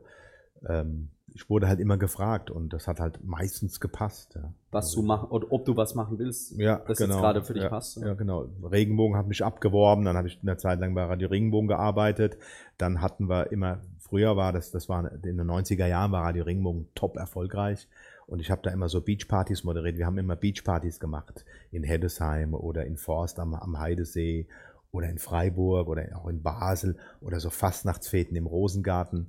Ähm, 0.68 1.10
ich 1.34 1.50
wurde 1.50 1.68
halt 1.68 1.80
immer 1.80 1.98
gefragt 1.98 2.50
und 2.50 2.74
das 2.74 2.88
hat 2.88 3.00
halt 3.00 3.24
meistens 3.24 3.80
gepasst. 3.80 4.36
Ja. 4.36 4.54
Was 4.72 4.86
also, 4.86 5.02
du 5.02 5.08
machen 5.08 5.30
oder 5.30 5.48
ob 5.52 5.66
du 5.66 5.78
was 5.78 5.94
machen 5.94 6.18
willst, 6.18 6.58
ja, 6.58 6.82
das 6.88 6.98
genau, 6.98 7.16
jetzt 7.16 7.22
gerade 7.22 7.44
für 7.44 7.54
dich 7.54 7.64
ja, 7.64 7.70
passt. 7.70 7.98
Ja, 7.98 8.14
genau. 8.16 8.50
Regenbogen 8.64 9.16
hat 9.16 9.28
mich 9.28 9.44
abgeworben, 9.44 10.04
dann 10.06 10.18
habe 10.18 10.28
ich 10.28 10.40
eine 10.42 10.58
Zeit 10.58 10.80
lang 10.80 10.96
bei 10.96 11.04
Radio 11.04 11.30
Regenbogen 11.30 11.68
gearbeitet. 11.68 12.38
Dann 12.78 13.02
hatten 13.02 13.30
wir 13.30 13.52
immer, 13.52 13.82
früher 14.00 14.36
war 14.36 14.52
das, 14.52 14.72
das 14.72 14.90
war 14.90 15.12
in 15.12 15.22
den 15.38 15.42
90er 15.42 15.86
Jahren 15.86 16.12
war 16.12 16.24
Radio 16.24 16.44
Regenbogen 16.44 16.88
top 16.96 17.18
erfolgreich. 17.18 17.88
Und 18.26 18.40
ich 18.40 18.52
habe 18.52 18.62
da 18.64 18.72
immer 18.72 18.90
so 18.90 19.02
Beachpartys 19.02 19.64
moderiert. 19.64 19.98
Wir 19.98 20.06
haben 20.06 20.18
immer 20.18 20.36
Beachpartys 20.36 21.00
gemacht 21.00 21.46
in 21.72 21.84
Heddesheim 21.84 22.54
oder 22.54 22.86
in 22.86 22.98
Forst 22.98 23.40
am, 23.40 23.54
am 23.54 23.80
Heidesee 23.80 24.48
oder 24.92 25.10
in 25.10 25.18
Freiburg 25.18 25.88
oder 25.88 26.04
auch 26.16 26.28
in 26.28 26.42
Basel 26.42 26.98
oder 27.22 27.40
so 27.40 27.50
Fastnachtsfäden 27.50 28.36
im 28.36 28.48
Rosengarten 28.48 29.28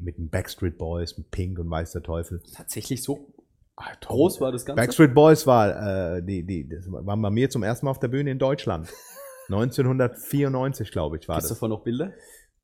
mit 0.00 0.18
den 0.18 0.28
Backstreet 0.28 0.78
Boys, 0.78 1.16
mit 1.18 1.30
Pink 1.30 1.58
und 1.58 1.70
Weiß 1.70 1.92
der 1.92 2.02
Teufel. 2.02 2.42
Tatsächlich 2.54 3.02
so 3.02 3.32
toll. 4.00 4.16
Groß 4.16 4.40
war 4.40 4.52
das 4.52 4.64
Ganze? 4.64 4.80
Backstreet 4.80 5.14
Boys 5.14 5.46
war, 5.46 6.16
äh, 6.16 6.22
die, 6.22 6.44
die, 6.44 6.68
das 6.68 6.90
waren 6.90 7.20
bei 7.20 7.30
mir 7.30 7.50
zum 7.50 7.62
ersten 7.62 7.86
Mal 7.86 7.90
auf 7.90 8.00
der 8.00 8.08
Bühne 8.08 8.30
in 8.30 8.38
Deutschland. 8.38 8.88
1994, 9.48 10.92
glaube 10.92 11.16
ich, 11.16 11.28
war 11.28 11.36
Gibt 11.36 11.44
es 11.44 11.48
das. 11.48 11.58
davon 11.58 11.70
noch 11.70 11.82
Bilder? 11.82 12.12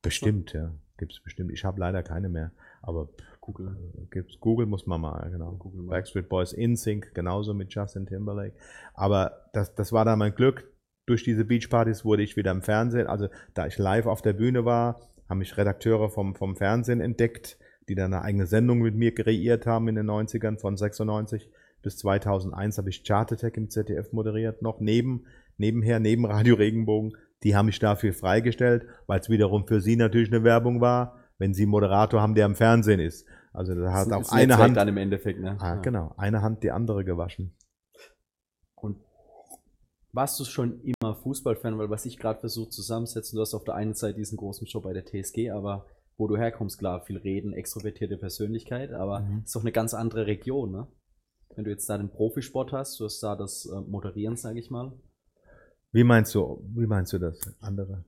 Bestimmt, 0.03 0.53
ja. 0.53 0.73
Gibt 0.99 1.13
es 1.13 1.21
bestimmt. 1.21 1.51
Ich 1.53 1.65
habe 1.65 1.81
leider 1.81 2.03
keine 2.03 2.29
mehr. 2.29 2.53
Aber 2.81 3.09
Google. 3.41 3.77
gibt's, 4.11 4.39
Google 4.41 4.67
muss 4.67 4.87
man 4.87 5.01
mal, 5.01 5.31
genau. 5.31 5.53
Google 5.53 5.83
mal. 5.83 5.97
Backstreet 5.97 6.29
Boys 6.29 6.53
in 6.53 6.77
Sync, 6.77 7.13
genauso 7.15 7.55
mit 7.55 7.73
Justin 7.75 8.07
Timberlake. 8.07 8.55
Aber 8.95 9.49
das, 9.53 9.75
das 9.75 9.93
war 9.93 10.05
dann 10.05 10.19
mein 10.19 10.35
Glück. 10.35 10.73
Durch 11.07 11.23
diese 11.23 11.45
Beachpartys 11.45 12.05
wurde 12.05 12.23
ich 12.23 12.37
wieder 12.37 12.51
im 12.51 12.63
Fernsehen. 12.63 13.07
Also 13.07 13.29
da 13.55 13.67
ich 13.67 13.79
live 13.79 14.07
auf 14.07 14.23
der 14.23 14.33
Bühne 14.33 14.65
war, 14.65 15.01
haben 15.29 15.39
mich 15.39 15.57
Redakteure 15.57 16.09
vom, 16.11 16.35
vom 16.35 16.57
Fernsehen 16.57 17.01
entdeckt, 17.01 17.59
die 17.89 17.95
dann 17.95 18.13
eine 18.13 18.23
eigene 18.23 18.47
Sendung 18.47 18.81
mit 18.81 18.95
mir 18.95 19.15
kreiert 19.15 19.67
haben 19.67 19.89
in 19.89 19.95
den 19.95 20.11
90ern. 20.11 20.59
Von 20.59 20.77
96 20.77 21.51
bis 21.83 21.99
2001 21.99 22.79
habe 22.79 22.91
ich 22.91 23.05
Chartetech 23.05 23.55
im 23.57 23.71
ZDF 23.71 24.13
moderiert, 24.13 24.63
noch 24.63 24.81
neben, 24.81 25.27
nebenher, 25.57 26.01
neben 26.01 26.27
Radio 26.27 26.57
Regenbogen. 26.57 27.17
Die 27.43 27.55
haben 27.55 27.67
mich 27.67 27.79
dafür 27.79 28.13
freigestellt, 28.13 28.87
weil 29.07 29.21
es 29.21 29.29
wiederum 29.29 29.67
für 29.67 29.81
sie 29.81 29.97
natürlich 29.97 30.33
eine 30.33 30.43
Werbung 30.43 30.81
war, 30.81 31.19
wenn 31.39 31.55
sie 31.55 31.63
einen 31.63 31.71
Moderator 31.71 32.21
haben, 32.21 32.35
der 32.35 32.47
im 32.47 32.57
Fernsehen 32.57 33.01
ist. 33.01 33.27
Also 33.53 33.75
da 33.75 33.93
hat 33.93 34.13
auch 34.13 34.31
eine 34.33 34.49
Netzwerk 34.49 34.59
Hand, 34.59 34.77
dann 34.77 34.89
im 34.89 34.97
Endeffekt, 34.97 35.41
ne? 35.41 35.57
ah, 35.61 35.75
Ja. 35.77 35.81
genau, 35.81 36.15
eine 36.17 36.43
Hand 36.43 36.63
die 36.63 36.71
andere 36.71 37.05
gewaschen. 37.05 37.55
Und 38.75 38.99
warst 40.13 40.39
du 40.41 40.45
schon 40.45 40.81
immer 41.07 41.17
Fußballfan? 41.17 41.79
Weil 41.79 41.91
was 41.91 42.07
ich 42.07 42.19
gerade 42.19 42.41
versuche 42.41 42.71
zusammensetzen, 42.71 43.37
du 43.37 43.43
hast 43.43 43.55
auf 43.55 43.65
der 43.65 43.75
einen 43.75 43.95
Seite 43.95 44.19
diesen 44.19 44.37
großen 44.37 44.67
Job 44.67 44.85
bei 44.85 44.93
der 44.93 45.05
TSG, 45.05 45.51
aber 45.51 45.87
wo 46.17 46.27
du 46.27 46.37
herkommst, 46.37 46.79
klar, 46.79 47.03
viel 47.03 47.19
reden, 47.19 47.53
extrovertierte 47.53 48.17
Persönlichkeit, 48.17 48.93
aber 48.93 49.21
Mhm. 49.21 49.43
ist 49.45 49.55
doch 49.55 49.61
eine 49.61 49.73
ganz 49.73 49.95
andere 49.95 50.27
Region, 50.27 50.73
ne? 50.73 50.89
Wenn 51.55 51.65
du 51.65 51.71
jetzt 51.71 51.89
da 51.89 51.97
den 51.97 52.11
Profisport 52.11 52.73
hast, 52.73 52.99
du 53.01 53.05
hast 53.05 53.23
da 53.23 53.37
das 53.37 53.67
äh, 53.67 53.81
Moderieren, 53.81 54.37
sage 54.37 54.59
ich 54.59 54.71
mal. 54.71 54.93
Wie 55.93 56.05
meinst 56.05 56.35
du, 56.35 56.63
wie 56.75 56.87
meinst 56.87 57.13
du 57.13 57.19
das 57.19 57.57
andere? 57.61 58.05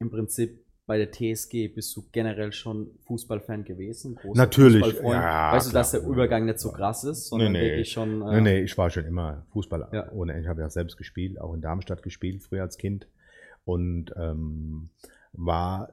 Im 0.00 0.10
Prinzip 0.10 0.64
bei 0.88 0.96
der 0.96 1.12
TSG 1.12 1.68
bist 1.68 1.94
du 1.94 2.06
generell 2.12 2.50
schon 2.50 2.90
Fußballfan 3.06 3.62
gewesen? 3.64 4.14
großer 4.14 4.40
Natürlich, 4.40 4.82
Fußballfreund? 4.82 5.14
ja, 5.22 5.52
weißt 5.52 5.68
du, 5.68 5.72
dass 5.74 5.90
der 5.90 6.02
Übergang 6.02 6.46
nicht 6.46 6.58
so 6.58 6.72
krass 6.72 7.04
ist, 7.04 7.28
sondern 7.28 7.52
Nee, 7.52 7.58
nee. 7.60 7.64
wirklich 7.66 7.92
schon. 7.92 8.20
Nee, 8.20 8.40
nee, 8.40 8.60
ich 8.62 8.76
war 8.78 8.88
schon 8.88 9.04
immer 9.04 9.46
Fußballer. 9.52 9.90
Ja. 9.92 10.10
Ohne 10.12 10.32
Ende. 10.32 10.44
Ich 10.44 10.48
habe 10.48 10.62
ja 10.62 10.70
selbst 10.70 10.96
gespielt, 10.96 11.38
auch 11.40 11.52
in 11.52 11.60
Darmstadt 11.60 12.02
gespielt, 12.02 12.42
früher 12.42 12.62
als 12.62 12.78
Kind. 12.78 13.06
Und 13.66 14.14
ähm, 14.16 14.88
war, 15.34 15.92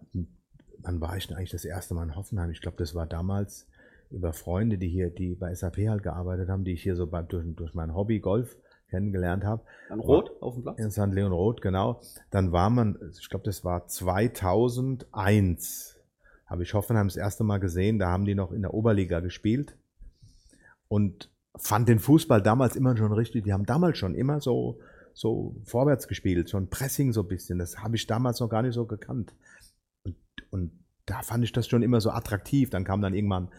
wann 0.80 1.02
war 1.02 1.18
ich 1.18 1.28
denn 1.28 1.36
eigentlich 1.36 1.52
das 1.52 1.66
erste 1.66 1.94
Mal 1.94 2.04
in 2.04 2.16
Hoffenheim? 2.16 2.50
Ich 2.52 2.62
glaube, 2.62 2.78
das 2.78 2.96
war 2.96 3.06
damals 3.06 3.68
über 4.12 4.32
Freunde, 4.32 4.78
die 4.78 4.88
hier, 4.88 5.10
die 5.10 5.36
bei 5.36 5.54
SAP 5.54 5.78
halt 5.90 6.04
gearbeitet 6.04 6.48
haben, 6.48 6.64
die 6.64 6.72
ich 6.72 6.84
hier 6.84 6.96
so 6.96 7.06
bei, 7.06 7.22
durch, 7.22 7.44
durch 7.54 7.74
mein 7.74 7.94
Hobby 7.94 8.20
Golf 8.22 8.56
kennengelernt 8.96 9.44
habe. 9.44 9.62
Dann 9.90 10.00
rot 10.00 10.32
auf 10.42 10.54
dem 10.54 10.64
Platz? 10.64 10.80
In 10.80 10.90
St. 10.90 11.14
Leon 11.14 11.34
Roth, 11.34 11.62
genau. 11.62 12.00
Dann 12.32 12.54
war 12.54 12.70
man, 12.70 12.98
ich 13.20 13.30
glaube, 13.30 13.44
das 13.46 13.66
war 13.66 13.88
2001, 13.88 15.98
habe 16.46 16.64
ich 16.64 16.74
Hoffenheim 16.74 17.08
das 17.08 17.18
erste 17.18 17.44
Mal 17.44 17.60
gesehen. 17.60 18.00
Da 18.00 18.10
haben 18.10 18.26
die 18.26 18.36
noch 18.36 18.52
in 18.52 18.62
der 18.62 18.74
Oberliga 18.74 19.20
gespielt 19.20 19.76
und 20.88 21.30
fand 21.58 21.90
den 21.90 22.00
Fußball 22.00 22.42
damals 22.42 22.78
immer 22.78 22.96
schon 22.96 23.12
richtig. 23.12 23.44
Die 23.44 23.54
haben 23.54 23.66
damals 23.66 23.98
schon 23.98 24.16
immer 24.16 24.40
so, 24.40 24.80
so 25.14 25.58
vorwärts 25.66 26.08
gespielt, 26.08 26.50
schon 26.50 26.70
Pressing 26.70 27.12
so 27.12 27.22
ein 27.22 27.28
bisschen. 27.28 27.60
Das 27.60 27.80
habe 27.80 27.98
ich 27.98 28.08
damals 28.08 28.40
noch 28.40 28.50
gar 28.50 28.62
nicht 28.62 28.76
so 28.76 28.86
gekannt. 28.86 29.34
Und, 30.04 30.16
und 30.52 30.72
da 31.06 31.22
fand 31.22 31.44
ich 31.44 31.52
das 31.52 31.68
schon 31.68 31.84
immer 31.84 32.00
so 32.00 32.12
attraktiv. 32.12 32.70
Dann 32.70 32.86
kam 32.86 33.02
dann 33.02 33.14
irgendwann, 33.14 33.50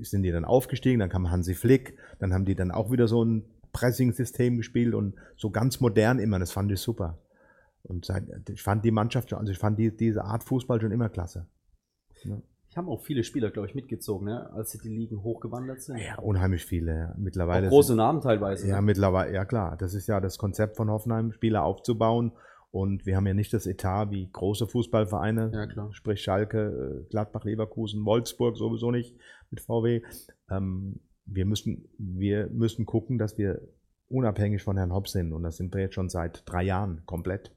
sind 0.00 0.22
die 0.22 0.32
dann 0.32 0.46
aufgestiegen, 0.46 1.00
dann 1.00 1.10
kam 1.10 1.30
Hansi 1.30 1.54
Flick, 1.54 1.98
dann 2.18 2.32
haben 2.32 2.46
die 2.46 2.54
dann 2.54 2.70
auch 2.70 2.90
wieder 2.90 3.06
so 3.06 3.22
ein 3.24 3.44
Pressing-System 3.72 4.56
gespielt 4.56 4.94
und 4.94 5.14
so 5.36 5.50
ganz 5.50 5.80
modern 5.80 6.18
immer. 6.18 6.38
Das 6.38 6.52
fand 6.52 6.70
ich 6.72 6.80
super. 6.80 7.18
Und 7.82 8.12
ich 8.48 8.62
fand 8.62 8.84
die 8.84 8.90
Mannschaft 8.90 9.30
schon, 9.30 9.38
also 9.38 9.50
ich 9.50 9.58
fand 9.58 9.78
die, 9.78 9.96
diese 9.96 10.24
Art 10.24 10.44
Fußball 10.44 10.80
schon 10.80 10.92
immer 10.92 11.08
klasse. 11.08 11.46
Ich 12.72 12.76
habe 12.76 12.88
auch 12.88 13.02
viele 13.02 13.24
Spieler, 13.24 13.50
glaube 13.50 13.68
ich, 13.68 13.74
mitgezogen, 13.74 14.26
ne? 14.26 14.50
als 14.52 14.70
sie 14.70 14.78
die 14.78 14.88
Ligen 14.88 15.22
hochgewandert 15.22 15.82
sind. 15.82 15.98
Ja, 15.98 16.18
unheimlich 16.18 16.64
viele. 16.64 16.96
Ja. 16.96 17.14
Mittlerweile 17.18 17.66
auch 17.66 17.70
große 17.70 17.94
Namen 17.94 18.20
teilweise. 18.20 18.68
Ja, 18.68 18.76
ne? 18.76 18.82
mittlerweile, 18.82 19.34
ja 19.34 19.44
klar. 19.44 19.76
Das 19.76 19.94
ist 19.94 20.06
ja 20.06 20.20
das 20.20 20.38
Konzept 20.38 20.76
von 20.76 20.88
Hoffenheim, 20.90 21.32
Spieler 21.32 21.64
aufzubauen. 21.64 22.32
Und 22.70 23.04
wir 23.04 23.16
haben 23.16 23.26
ja 23.26 23.34
nicht 23.34 23.52
das 23.52 23.66
Etat 23.66 24.10
wie 24.10 24.30
große 24.32 24.66
Fußballvereine, 24.66 25.50
Ja, 25.52 25.66
klar. 25.66 25.92
sprich 25.92 26.22
Schalke, 26.22 27.02
äh, 27.04 27.10
Gladbach, 27.10 27.44
Leverkusen, 27.44 28.06
Wolfsburg 28.06 28.56
sowieso 28.56 28.90
nicht 28.90 29.14
mit 29.50 29.60
VW. 29.60 30.00
Ähm, 30.48 31.00
wir 31.26 31.46
müssen, 31.46 31.88
wir 31.98 32.48
müssen 32.48 32.86
gucken, 32.86 33.18
dass 33.18 33.38
wir 33.38 33.60
unabhängig 34.08 34.62
von 34.62 34.76
Herrn 34.76 34.92
Hopp 34.92 35.08
sind. 35.08 35.32
Und 35.32 35.42
das 35.42 35.56
sind 35.56 35.72
wir 35.74 35.80
jetzt 35.82 35.94
schon 35.94 36.08
seit 36.08 36.42
drei 36.46 36.62
Jahren 36.64 37.02
komplett. 37.06 37.54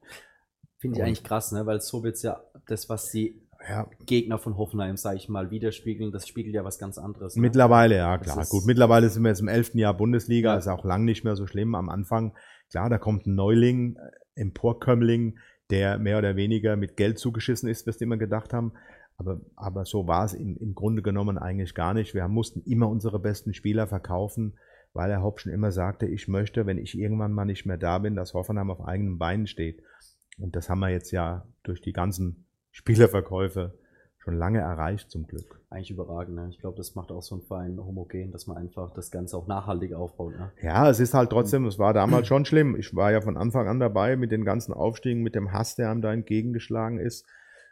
Finde 0.77 0.95
ich 0.97 1.01
Und- 1.01 1.07
eigentlich 1.07 1.23
krass, 1.23 1.51
ne? 1.51 1.65
weil 1.65 1.81
so 1.81 2.03
wird 2.03 2.15
es 2.15 2.21
ja 2.23 2.41
das, 2.67 2.89
was 2.89 3.09
die 3.11 3.41
Ja, 3.67 3.89
Gegner 4.05 4.37
von 4.37 4.57
Hoffenheim, 4.57 4.95
sage 4.95 5.17
ich 5.17 5.27
mal, 5.27 5.49
widerspiegeln, 5.49 6.11
das 6.11 6.27
spiegelt 6.27 6.53
ja 6.53 6.63
was 6.63 6.77
ganz 6.77 6.97
anderes. 6.99 7.35
Ne? 7.35 7.41
Mittlerweile, 7.41 7.95
ja, 7.95 8.17
klar. 8.19 8.45
Gut, 8.47 8.65
mittlerweile 8.65 9.09
sind 9.09 9.23
wir 9.23 9.29
jetzt 9.29 9.39
im 9.41 9.47
elften 9.47 9.79
Jahr 9.79 9.95
Bundesliga, 9.95 10.51
Ja. 10.53 10.57
ist 10.57 10.67
auch 10.67 10.83
lang 10.85 11.03
nicht 11.05 11.23
mehr 11.23 11.35
so 11.35 11.47
schlimm. 11.47 11.73
Am 11.73 11.89
Anfang, 11.89 12.35
klar, 12.69 12.89
da 12.89 12.97
kommt 12.99 13.25
ein 13.25 13.33
Neuling, 13.33 13.95
äh, 13.95 14.41
Emporkömmling, 14.41 15.39
der 15.71 15.97
mehr 15.97 16.17
oder 16.19 16.35
weniger 16.35 16.75
mit 16.75 16.95
Geld 16.97 17.17
zugeschissen 17.17 17.67
ist, 17.69 17.87
was 17.87 17.97
die 17.97 18.03
immer 18.03 18.17
gedacht 18.17 18.53
haben. 18.53 18.73
Aber, 19.17 19.41
aber 19.55 19.85
so 19.85 20.07
war 20.07 20.25
es 20.25 20.33
im, 20.33 20.57
im 20.57 20.75
Grunde 20.75 21.01
genommen 21.01 21.37
eigentlich 21.37 21.73
gar 21.73 21.93
nicht. 21.93 22.13
Wir 22.13 22.27
mussten 22.27 22.61
immer 22.61 22.89
unsere 22.89 23.19
besten 23.19 23.53
Spieler 23.53 23.87
verkaufen, 23.87 24.57
weil 24.93 25.11
Herr 25.11 25.23
Hopp 25.23 25.39
schon 25.39 25.53
immer 25.53 25.71
sagte, 25.71 26.05
ich 26.05 26.27
möchte, 26.27 26.65
wenn 26.65 26.77
ich 26.77 26.97
irgendwann 26.97 27.31
mal 27.31 27.45
nicht 27.45 27.65
mehr 27.65 27.77
da 27.77 27.99
bin, 27.99 28.15
dass 28.15 28.33
Hoffenheim 28.33 28.71
auf 28.71 28.85
eigenen 28.85 29.17
Beinen 29.17 29.47
steht. 29.47 29.81
Und 30.37 30.55
das 30.55 30.69
haben 30.69 30.79
wir 30.79 30.89
jetzt 30.89 31.11
ja 31.11 31.47
durch 31.63 31.81
die 31.81 31.93
ganzen 31.93 32.45
Spielerverkäufe 32.71 33.73
schon 34.25 34.35
lange 34.35 34.59
erreicht, 34.59 35.11
zum 35.11 35.27
Glück. 35.27 35.61
Eigentlich 35.69 35.91
überragend. 35.91 36.35
Ne? 36.35 36.47
Ich 36.49 36.59
glaube, 36.59 36.77
das 36.77 36.95
macht 36.95 37.11
auch 37.11 37.21
so 37.21 37.35
ein 37.35 37.41
Verein 37.43 37.77
homogen, 37.77 38.31
dass 38.31 38.47
man 38.47 38.57
einfach 38.57 38.91
das 38.93 39.11
Ganze 39.11 39.37
auch 39.37 39.47
nachhaltig 39.47 39.93
aufbaut. 39.93 40.33
Ne? 40.33 40.51
Ja, 40.61 40.89
es 40.89 40.99
ist 40.99 41.13
halt 41.13 41.29
trotzdem, 41.29 41.65
es 41.65 41.77
war 41.77 41.93
damals 41.93 42.27
schon 42.27 42.43
schlimm. 42.43 42.75
Ich 42.75 42.95
war 42.95 43.11
ja 43.11 43.21
von 43.21 43.37
Anfang 43.37 43.67
an 43.67 43.79
dabei 43.79 44.17
mit 44.17 44.31
den 44.31 44.43
ganzen 44.43 44.73
Aufstiegen, 44.73 45.21
mit 45.21 45.35
dem 45.35 45.53
Hass, 45.53 45.75
der 45.75 45.91
einem 45.91 46.01
da 46.01 46.11
entgegengeschlagen 46.11 46.99
ist. 46.99 47.25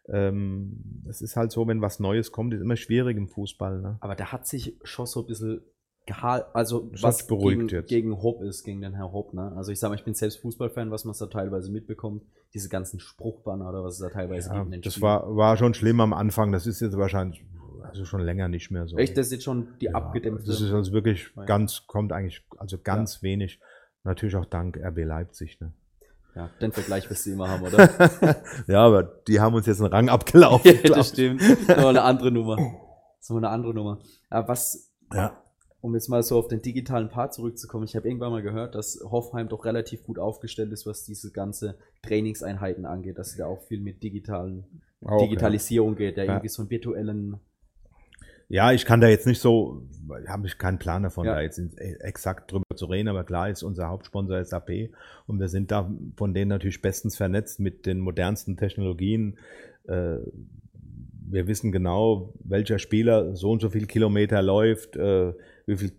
Ähm, 0.09 1.03
es 1.07 1.21
ist 1.21 1.35
halt 1.35 1.51
so, 1.51 1.67
wenn 1.67 1.81
was 1.81 1.99
Neues 1.99 2.31
kommt, 2.31 2.53
ist 2.53 2.61
immer 2.61 2.75
schwierig 2.75 3.17
im 3.17 3.27
Fußball. 3.27 3.81
Ne? 3.81 3.97
Aber 4.01 4.15
da 4.15 4.31
hat 4.31 4.47
sich 4.47 4.77
schon 4.83 5.05
so 5.05 5.21
ein 5.21 5.27
bisschen 5.27 5.61
gehal 6.05 6.45
also 6.53 6.91
hat 6.91 7.03
was 7.03 7.27
beruhigt 7.27 7.59
gegen, 7.61 7.69
jetzt. 7.69 7.87
gegen 7.89 8.21
Hopp 8.21 8.41
ist, 8.43 8.63
gegen 8.63 8.81
den 8.81 8.93
Herr 8.95 9.13
Hopp. 9.13 9.33
Ne? 9.33 9.53
Also 9.55 9.71
ich 9.71 9.79
sage 9.79 9.91
mal, 9.91 9.95
ich 9.95 10.03
bin 10.03 10.13
selbst 10.13 10.41
Fußballfan, 10.41 10.91
was 10.91 11.05
man 11.05 11.15
da 11.17 11.27
teilweise 11.27 11.71
mitbekommt. 11.71 12.23
Diese 12.53 12.67
ganzen 12.69 12.99
Spruchbanner 12.99 13.69
oder 13.69 13.83
was 13.83 13.93
es 13.95 13.99
da 14.01 14.09
teilweise 14.09 14.49
Ja, 14.49 14.63
gibt 14.63 14.85
das 14.85 14.93
Spielen. 14.95 15.03
war, 15.07 15.35
war 15.35 15.57
schon 15.57 15.73
schlimm 15.73 16.01
am 16.01 16.13
Anfang. 16.13 16.51
Das 16.51 16.67
ist 16.67 16.81
jetzt 16.81 16.97
wahrscheinlich 16.97 17.43
also 17.83 18.05
schon 18.05 18.21
länger 18.21 18.47
nicht 18.47 18.71
mehr 18.71 18.87
so. 18.87 18.97
Echt, 18.97 19.17
das 19.17 19.27
ist 19.27 19.31
jetzt 19.33 19.43
schon 19.43 19.67
die 19.79 19.85
Ja, 19.85 19.93
abgedämpfte. 19.93 20.47
Das 20.47 20.61
ist 20.61 20.71
also 20.71 20.91
wirklich 20.91 21.31
Ja. 21.35 21.45
ganz, 21.45 21.87
kommt 21.87 22.11
eigentlich, 22.11 22.45
also 22.57 22.77
ganz 22.77 23.23
wenig. 23.23 23.59
Natürlich 24.03 24.35
auch 24.35 24.45
dank 24.45 24.77
RB 24.77 24.99
Leipzig. 25.05 25.59
Ne? 25.61 25.73
Ja, 26.35 26.49
den 26.61 26.71
Vergleich 26.71 27.09
wirst 27.09 27.25
du 27.25 27.31
immer 27.31 27.47
haben, 27.49 27.63
oder? 27.63 27.89
ja, 28.67 28.81
aber 28.85 29.03
die 29.03 29.39
haben 29.39 29.53
uns 29.55 29.65
jetzt 29.65 29.81
einen 29.81 29.91
Rang 29.93 30.09
abgelaufen. 30.09 30.71
ja, 30.83 30.89
das 30.95 31.09
stimmt. 31.09 31.41
Aber 31.69 31.89
eine 31.89 32.01
andere 32.03 32.31
Nummer. 32.31 32.57
So 33.19 33.37
eine 33.37 33.49
andere 33.49 33.73
Nummer. 33.73 33.99
Aber 34.29 34.47
was, 34.49 34.91
Ja. 35.13 35.37
um 35.81 35.93
jetzt 35.93 36.09
mal 36.09 36.23
so 36.23 36.37
auf 36.39 36.47
den 36.47 36.61
digitalen 36.61 37.09
Part 37.09 37.33
zurückzukommen, 37.33 37.85
ich 37.85 37.95
habe 37.95 38.07
irgendwann 38.07 38.31
mal 38.31 38.41
gehört, 38.41 38.75
dass 38.75 38.99
Hoffenheim 39.03 39.47
doch 39.49 39.63
relativ 39.65 40.03
gut 40.03 40.17
aufgestellt 40.19 40.71
ist, 40.71 40.85
was 40.85 41.05
diese 41.05 41.31
ganze 41.31 41.77
Trainingseinheiten 42.01 42.85
angeht, 42.85 43.17
dass 43.17 43.31
sie 43.31 43.37
da 43.37 43.45
auch 43.47 43.61
viel 43.67 43.79
mit 43.79 44.01
digitalen 44.03 44.65
Auch, 45.05 45.11
ja. 45.21 45.27
Digitalisierung 45.27 45.95
geht, 45.95 46.17
der 46.17 46.25
Ja. 46.25 46.31
irgendwie 46.33 46.49
so 46.49 46.61
einen 46.63 46.69
virtuellen 46.69 47.39
Ja, 48.53 48.71
ich 48.71 48.85
kann 48.85 49.01
da 49.01 49.07
jetzt 49.07 49.25
nicht 49.25 49.41
so, 49.41 49.81
habe 50.27 50.45
ich 50.45 50.59
keinen 50.59 50.77
Plan 50.77 51.01
davon, 51.01 51.25
Ja. 51.25 51.33
da 51.33 51.41
jetzt 51.41 51.57
äh, 51.57 51.95
exakt 52.01 52.51
drüber 52.51 52.65
zu 52.75 52.85
reden, 52.85 53.07
aber 53.07 53.23
klar 53.23 53.49
ist 53.49 53.63
unser 53.63 53.89
Hauptsponsor 53.89 54.45
SAP 54.45 54.91
und 55.25 55.39
wir 55.39 55.47
sind 55.47 55.71
da 55.71 55.89
von 56.15 56.35
denen 56.35 56.49
natürlich 56.49 56.79
bestens 56.79 57.17
vernetzt 57.17 57.59
mit 57.59 57.87
den 57.87 57.99
modernsten 57.99 58.55
Technologien. 58.55 59.39
Äh, 59.87 60.17
Wir 61.35 61.47
wissen 61.47 61.71
genau, 61.71 62.31
welcher 62.43 62.77
Spieler 62.77 63.35
so 63.35 63.49
und 63.49 63.59
so 63.61 63.71
viel 63.71 63.87
Kilometer 63.87 64.43
läuft, 64.43 64.97
äh, 64.97 65.33
wie 65.65 65.77
viel, 65.77 65.91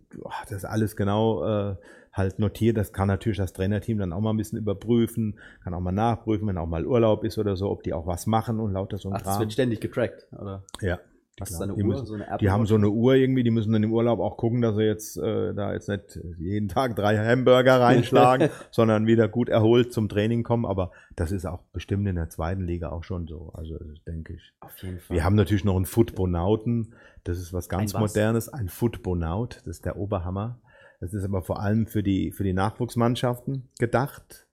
das 0.49 0.65
alles 0.65 0.95
genau 0.95 1.43
äh, 1.45 1.77
halt 2.13 2.39
notiert. 2.39 2.77
Das 2.77 2.93
kann 2.93 3.09
natürlich 3.09 3.39
das 3.39 3.53
Trainerteam 3.53 3.99
dann 3.99 4.13
auch 4.13 4.21
mal 4.21 4.31
ein 4.31 4.37
bisschen 4.37 4.59
überprüfen, 4.59 5.41
kann 5.65 5.75
auch 5.75 5.81
mal 5.81 5.91
nachprüfen, 5.91 6.47
wenn 6.47 6.57
auch 6.59 6.69
mal 6.69 6.87
Urlaub 6.87 7.25
ist 7.25 7.37
oder 7.39 7.57
so, 7.57 7.69
ob 7.69 7.83
die 7.83 7.93
auch 7.95 8.07
was 8.07 8.29
machen 8.29 8.61
und 8.61 8.73
lauter 8.75 8.99
so 8.99 9.09
ein 9.09 9.15
Ach, 9.17 9.23
das 9.23 9.33
Kram. 9.33 9.41
wird 9.41 9.53
ständig 9.53 9.81
getrackt, 9.81 10.29
oder? 10.41 10.63
Ja. 10.81 11.01
Klar. 11.37 11.59
da 11.59 11.65
eine 11.65 11.75
Die 11.75 11.83
Uhr, 11.83 11.89
müssen- 11.89 12.07
so 12.07 12.15
eine 12.15 12.29
App? 12.29 12.39
die 12.39 12.51
haben 12.51 12.65
so 12.67 12.75
eine 12.77 12.89
Uhr 12.91 13.15
irgendwie, 13.15 13.43
die 13.43 13.51
müssen 13.51 13.73
dann 13.73 13.83
im 13.83 13.93
Urlaub 13.93 14.21
auch 14.21 14.37
gucken, 14.37 14.61
dass 14.63 14.77
sie 14.77 14.83
jetzt 14.85 15.17
äh, 15.17 15.53
da 15.55 15.73
jetzt 15.73 15.89
nicht 15.89 16.19
jeden 16.39 16.69
Tag 16.69 16.95
drei 16.97 17.17
Hamburger 17.17 17.81
reinschlagen, 17.81 18.51
sondern 18.71 19.07
wieder 19.07 19.27
gut 19.29 19.49
erholt 19.49 19.93
zum 19.93 20.09
Training 20.09 20.43
kommen. 20.45 20.65
Aber 20.65 20.93
das 21.17 21.33
ist 21.33 21.45
auch 21.47 21.63
bestimmt 21.73 22.07
in 22.07 22.15
der 22.15 22.29
zweiten 22.29 22.63
Liga 22.63 22.91
auch 22.91 23.03
schon 23.05 23.27
so. 23.27 23.51
Also 23.55 23.79
denke 24.07 24.35
ich. 24.35 24.53
Auf 24.61 24.77
jeden 24.83 25.01
Fall. 25.01 25.17
Wir 25.17 25.25
haben 25.25 25.35
natürlich 25.35 25.65
noch 25.65 25.77
einen 25.77 25.87
Footbonauten. 25.87 26.95
Das 27.25 27.39
ist 27.39 27.53
was 27.53 27.69
ganz 27.69 27.95
Ein 27.95 28.03
was? 28.03 28.13
Modernes. 28.15 28.49
Ein 28.49 28.69
Footbonaut. 28.69 29.57
Das 29.65 29.77
ist 29.79 29.85
der 29.85 29.97
Oberhammer. 29.97 30.61
Das 31.01 31.13
ist 31.15 31.25
aber 31.25 31.43
vor 31.43 31.61
allem 31.61 31.87
für 31.87 32.03
die, 32.03 32.31
für 32.33 32.45
die 32.45 32.53
Nachwuchsmannschaften 32.53 33.69
gedacht. 33.79 34.47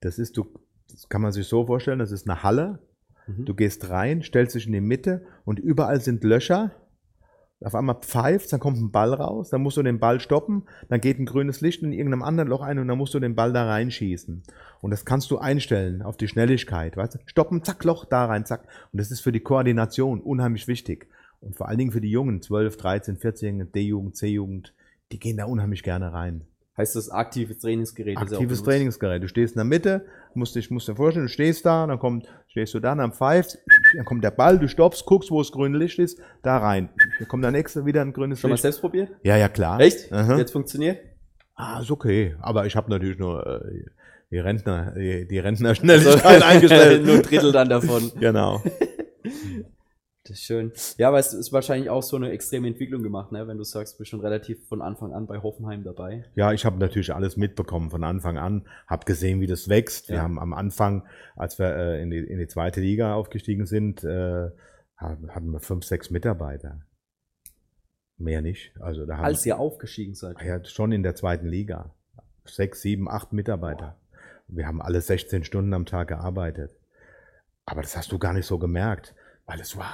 Das 0.00 0.18
ist, 0.18 0.36
du, 0.36 0.46
das 0.90 1.08
kann 1.08 1.20
man 1.22 1.32
sich 1.32 1.46
so 1.46 1.66
vorstellen, 1.66 1.98
das 1.98 2.12
ist 2.12 2.28
eine 2.30 2.42
Halle. 2.42 2.78
Mhm. 3.38 3.44
Du 3.44 3.54
gehst 3.54 3.90
rein, 3.90 4.22
stellst 4.22 4.54
dich 4.54 4.66
in 4.66 4.72
die 4.72 4.80
Mitte 4.80 5.22
und 5.44 5.58
überall 5.58 6.00
sind 6.00 6.24
Löcher. 6.24 6.72
Auf 7.62 7.74
einmal 7.74 7.96
pfeift, 7.96 8.50
dann 8.54 8.60
kommt 8.60 8.78
ein 8.78 8.90
Ball 8.90 9.12
raus, 9.12 9.50
dann 9.50 9.60
musst 9.60 9.76
du 9.76 9.82
den 9.82 9.98
Ball 9.98 10.18
stoppen, 10.18 10.62
dann 10.88 11.02
geht 11.02 11.18
ein 11.18 11.26
grünes 11.26 11.60
Licht 11.60 11.82
in 11.82 11.92
irgendeinem 11.92 12.22
anderen 12.22 12.48
Loch 12.48 12.62
ein 12.62 12.78
und 12.78 12.88
dann 12.88 12.96
musst 12.96 13.12
du 13.12 13.20
den 13.20 13.34
Ball 13.34 13.52
da 13.52 13.66
reinschießen. 13.66 14.42
Und 14.80 14.90
das 14.90 15.04
kannst 15.04 15.30
du 15.30 15.36
einstellen 15.36 16.00
auf 16.00 16.16
die 16.16 16.26
Schnelligkeit, 16.26 16.96
weißt? 16.96 17.18
Stoppen, 17.26 17.62
zack, 17.62 17.84
Loch 17.84 18.06
da 18.06 18.24
rein, 18.24 18.46
zack. 18.46 18.66
Und 18.92 18.98
das 18.98 19.10
ist 19.10 19.20
für 19.20 19.32
die 19.32 19.40
Koordination 19.40 20.22
unheimlich 20.22 20.68
wichtig. 20.68 21.08
Und 21.40 21.54
vor 21.54 21.68
allen 21.68 21.76
Dingen 21.76 21.92
für 21.92 22.00
die 22.00 22.10
Jungen, 22.10 22.40
12, 22.40 22.78
13, 22.78 23.16
14, 23.18 23.72
D-Jugend, 23.72 24.16
C-Jugend, 24.16 24.72
die 25.12 25.18
gehen 25.18 25.36
da 25.36 25.44
unheimlich 25.44 25.82
gerne 25.82 26.14
rein. 26.14 26.46
Heißt 26.80 26.96
das 26.96 27.10
aktives 27.10 27.58
Trainingsgerät? 27.58 28.16
Aktives? 28.16 28.62
Trainingsgerät. 28.62 29.22
Du 29.22 29.28
stehst 29.28 29.54
in 29.54 29.58
der 29.58 29.66
Mitte, 29.66 30.06
musst 30.32 30.56
dich, 30.56 30.70
musst 30.70 30.88
dir 30.88 30.96
vorstellen, 30.96 31.26
du 31.26 31.30
stehst 31.30 31.66
da, 31.66 31.86
dann 31.86 31.98
kommt, 31.98 32.26
stehst 32.48 32.72
du 32.72 32.80
da, 32.80 32.94
dann 32.94 33.12
pfeifst, 33.12 33.58
dann 33.94 34.06
kommt 34.06 34.24
der 34.24 34.30
Ball, 34.30 34.58
du 34.58 34.66
stoppst, 34.66 35.04
guckst, 35.04 35.30
wo 35.30 35.42
das 35.42 35.52
grüne 35.52 35.76
Licht 35.76 35.98
ist, 35.98 36.18
da 36.42 36.56
rein. 36.56 36.88
Dann 37.18 37.28
kommt 37.28 37.44
der 37.44 37.50
nächste 37.50 37.84
wieder 37.84 38.00
ein 38.00 38.14
grünes 38.14 38.40
Schon 38.40 38.48
mal 38.48 38.54
Licht. 38.54 38.62
selbst 38.62 38.80
probiert? 38.80 39.10
Ja, 39.22 39.36
ja, 39.36 39.50
klar. 39.50 39.78
Echt? 39.78 40.10
Aha. 40.10 40.38
Jetzt 40.38 40.52
funktioniert? 40.52 41.00
Ah, 41.54 41.80
ist 41.80 41.90
okay. 41.90 42.34
Aber 42.40 42.64
ich 42.64 42.74
habe 42.76 42.88
natürlich 42.88 43.18
nur 43.18 43.46
äh, 43.46 43.84
die 44.30 44.38
Rentner, 44.38 44.94
die, 44.96 45.28
die 45.28 45.38
Rentnerschnelligkeit 45.38 46.42
eingestellt. 46.42 47.04
Nur 47.04 47.16
ein 47.16 47.22
Drittel 47.22 47.52
dann 47.52 47.68
davon. 47.68 48.10
Genau. 48.18 48.62
Das 50.24 50.36
ist 50.36 50.42
schön. 50.44 50.72
Ja, 50.98 51.08
aber 51.08 51.18
es 51.18 51.32
ist 51.32 51.50
wahrscheinlich 51.50 51.88
auch 51.88 52.02
so 52.02 52.16
eine 52.16 52.30
extreme 52.30 52.68
Entwicklung 52.68 53.02
gemacht, 53.02 53.32
ne? 53.32 53.48
wenn 53.48 53.56
du 53.56 53.64
sagst, 53.64 53.94
du 53.94 53.98
bist 53.98 54.10
schon 54.10 54.20
relativ 54.20 54.66
von 54.68 54.82
Anfang 54.82 55.14
an 55.14 55.26
bei 55.26 55.38
Hoffenheim 55.42 55.82
dabei. 55.82 56.26
Ja, 56.34 56.52
ich 56.52 56.66
habe 56.66 56.78
natürlich 56.78 57.14
alles 57.14 57.38
mitbekommen 57.38 57.90
von 57.90 58.04
Anfang 58.04 58.36
an, 58.36 58.66
habe 58.86 59.06
gesehen, 59.06 59.40
wie 59.40 59.46
das 59.46 59.68
wächst. 59.70 60.08
Wir 60.10 60.16
Ja. 60.16 60.22
haben 60.22 60.38
am 60.38 60.52
Anfang, 60.52 61.06
als 61.36 61.58
wir 61.58 61.74
äh, 61.74 62.02
in, 62.02 62.10
die, 62.10 62.18
in 62.18 62.38
die 62.38 62.48
zweite 62.48 62.80
Liga 62.82 63.14
aufgestiegen 63.14 63.64
sind, 63.64 64.04
äh, 64.04 64.50
hatten 64.98 65.50
wir 65.52 65.60
fünf, 65.60 65.84
sechs 65.86 66.10
Mitarbeiter. 66.10 66.82
Mehr 68.18 68.42
nicht. 68.42 68.74
Also 68.80 69.06
da 69.06 69.16
haben 69.16 69.24
Als 69.24 69.46
ihr 69.46 69.58
aufgestiegen 69.58 70.14
seid. 70.14 70.36
ja, 70.42 70.62
schon 70.66 70.92
in 70.92 71.02
der 71.02 71.14
zweiten 71.14 71.46
Liga. 71.46 71.94
Sechs, 72.44 72.82
sieben, 72.82 73.08
acht 73.08 73.32
Mitarbeiter. 73.32 73.96
Wir 74.48 74.66
haben 74.66 74.82
alle 74.82 75.00
16 75.00 75.44
Stunden 75.44 75.72
am 75.72 75.86
Tag 75.86 76.08
gearbeitet. 76.08 76.76
Aber 77.64 77.80
das 77.80 77.96
hast 77.96 78.12
du 78.12 78.18
gar 78.18 78.34
nicht 78.34 78.46
so 78.46 78.58
gemerkt, 78.58 79.14
weil 79.50 79.60
es 79.60 79.76
war, 79.76 79.92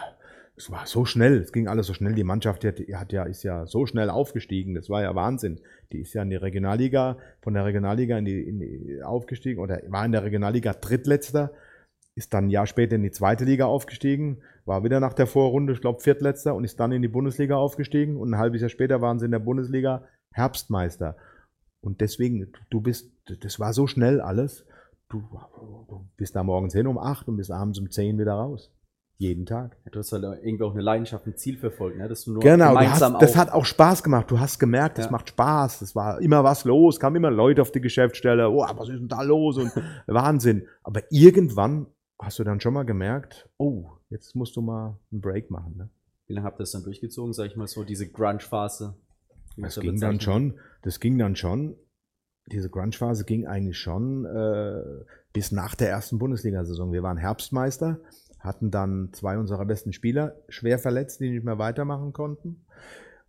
es 0.55 0.71
war 0.71 0.87
so 0.87 1.07
schnell. 1.07 1.39
Es 1.39 1.51
ging 1.51 1.67
alles 1.67 1.87
so 1.87 1.95
schnell. 1.95 2.15
Die 2.15 2.25
Mannschaft 2.25 2.63
die 2.63 2.69
hat, 2.69 2.79
die 2.79 2.95
hat 2.95 3.13
ja, 3.13 3.25
ist 3.25 3.43
ja 3.43 3.67
so 3.67 3.87
schnell 3.87 4.11
aufgestiegen. 4.11 4.75
Das 4.75 4.91
war 4.91 5.03
ja 5.03 5.15
Wahnsinn. 5.15 5.61
Die 5.93 6.01
ist 6.01 6.13
ja 6.13 6.23
in 6.23 6.31
die 6.31 6.37
Regionalliga, 6.37 7.17
von 7.41 7.55
der 7.55 7.65
Regionalliga 7.65 8.19
in 8.19 8.27
die, 8.27 8.43
in 8.43 8.61
die 8.61 9.03
aufgestiegen 9.03 9.61
oder 9.61 9.81
war 9.89 10.05
in 10.05 10.13
der 10.13 10.25
Regionalliga 10.25 10.75
Drittletzter, 10.75 11.53
ist 12.17 12.35
dann 12.35 12.47
ein 12.47 12.51
Jahr 12.51 12.67
später 12.67 12.97
in 12.97 13.03
die 13.03 13.11
zweite 13.11 13.45
Liga 13.45 13.65
aufgestiegen, 13.65 14.43
war 14.67 14.85
wieder 14.85 15.01
nach 15.01 15.15
der 15.15 15.27
Vorrunde, 15.27 15.73
ich 15.73 15.81
glaube, 15.81 16.01
Viertletzter 16.01 16.55
und 16.55 16.65
ist 16.65 16.79
dann 16.79 16.93
in 16.93 17.03
die 17.03 17.09
Bundesliga 17.09 17.57
aufgestiegen 17.57 18.17
und 18.17 18.31
ein 18.31 18.39
halbes 18.39 18.61
Jahr 18.61 18.71
später 18.71 19.01
waren 19.01 19.19
sie 19.19 19.27
in 19.27 19.33
der 19.33 19.39
Bundesliga 19.39 20.07
Herbstmeister. 20.33 21.17
Und 21.81 22.01
deswegen, 22.03 22.53
du 22.69 22.81
bist, 22.81 23.11
das 23.27 23.59
war 23.59 23.73
so 23.73 23.87
schnell 23.87 24.21
alles. 24.21 24.67
Du, 25.09 25.23
du 25.89 26.09
bist 26.17 26.35
da 26.37 26.43
morgens 26.43 26.75
hin 26.75 26.87
um 26.87 26.99
acht 26.99 27.29
und 27.29 27.37
bist 27.37 27.51
abends 27.51 27.79
um 27.79 27.91
zehn 27.91 28.19
wieder 28.19 28.33
raus. 28.33 28.71
Jeden 29.19 29.47
Tag. 29.47 29.79
Du 29.91 29.99
hast 29.99 30.13
halt 30.13 30.25
irgendwie 30.25 30.65
auch 30.65 30.73
eine 30.73 30.83
Leidenschaft, 30.83 31.27
ein 31.27 31.37
Ziel 31.37 31.57
verfolgt, 31.57 31.97
ne? 31.97 32.07
dass 32.07 32.25
du 32.25 32.33
nur 32.33 32.43
Genau, 32.43 32.73
du 32.75 32.79
gemeinsam 32.81 33.15
hast, 33.15 33.23
das 33.23 33.37
hat 33.37 33.51
auch 33.51 33.65
Spaß 33.65 34.03
gemacht. 34.03 34.31
Du 34.31 34.39
hast 34.39 34.59
gemerkt, 34.59 34.99
das 34.99 35.07
Ja. 35.07 35.11
macht 35.13 35.31
Spaß. 35.31 35.81
Es 35.81 35.97
war 35.97 36.21
immer 36.21 36.45
was 36.45 36.65
los, 36.65 37.01
kamen 37.01 37.17
immer 37.17 37.31
Leute 37.31 37.63
auf 37.63 37.73
die 37.73 37.81
Geschäftsstelle. 37.81 38.51
Oh, 38.51 38.59
was 38.77 38.89
ist 38.91 38.99
denn 38.99 39.09
da 39.09 39.23
los? 39.23 39.57
Und 39.57 39.73
Wahnsinn. 40.07 40.67
Aber 40.83 41.01
irgendwann 41.11 41.87
hast 42.21 42.39
du 42.39 42.45
dann 42.45 42.61
schon 42.61 42.75
mal 42.75 42.85
gemerkt, 42.85 43.49
oh, 43.57 43.87
jetzt 44.11 44.35
musst 44.37 44.55
du 44.57 44.61
mal 44.61 44.99
einen 45.11 45.23
Break 45.23 45.51
machen. 45.51 45.77
Ne? 45.79 45.89
Wie 46.27 46.35
lange 46.35 46.47
habt 46.47 46.57
ihr 46.57 46.65
das 46.65 46.73
dann 46.73 46.83
durchgezogen, 46.85 47.33
sag 47.33 47.47
ich 47.47 47.57
mal 47.57 47.67
so, 47.69 47.85
diese 47.85 48.09
Grunge-Phase? 48.11 48.97
Das 49.57 49.81
ging 49.81 49.99
dann 49.99 50.21
schon, 50.21 50.59
das 50.83 51.01
ging 51.01 51.17
dann 51.17 51.37
schon, 51.37 51.75
diese 52.53 52.69
Grunge-Phase 52.69 53.25
ging 53.25 53.47
eigentlich 53.47 53.79
schon 53.79 54.27
äh, 54.27 54.83
bis 55.33 55.53
nach 55.53 55.75
der 55.75 55.89
ersten 55.89 56.19
Bundesliga-Saison. 56.19 56.93
Wir 56.93 57.03
waren 57.03 57.17
Herbstmeister, 57.17 57.99
hatten 58.39 58.71
dann 58.71 59.13
zwei 59.13 59.39
unserer 59.39 59.65
besten 59.65 59.93
Spieler 59.93 60.37
schwer 60.49 60.79
verletzt, 60.79 61.21
die 61.21 61.31
nicht 61.31 61.45
mehr 61.45 61.59
weitermachen 61.59 62.13
konnten 62.13 62.67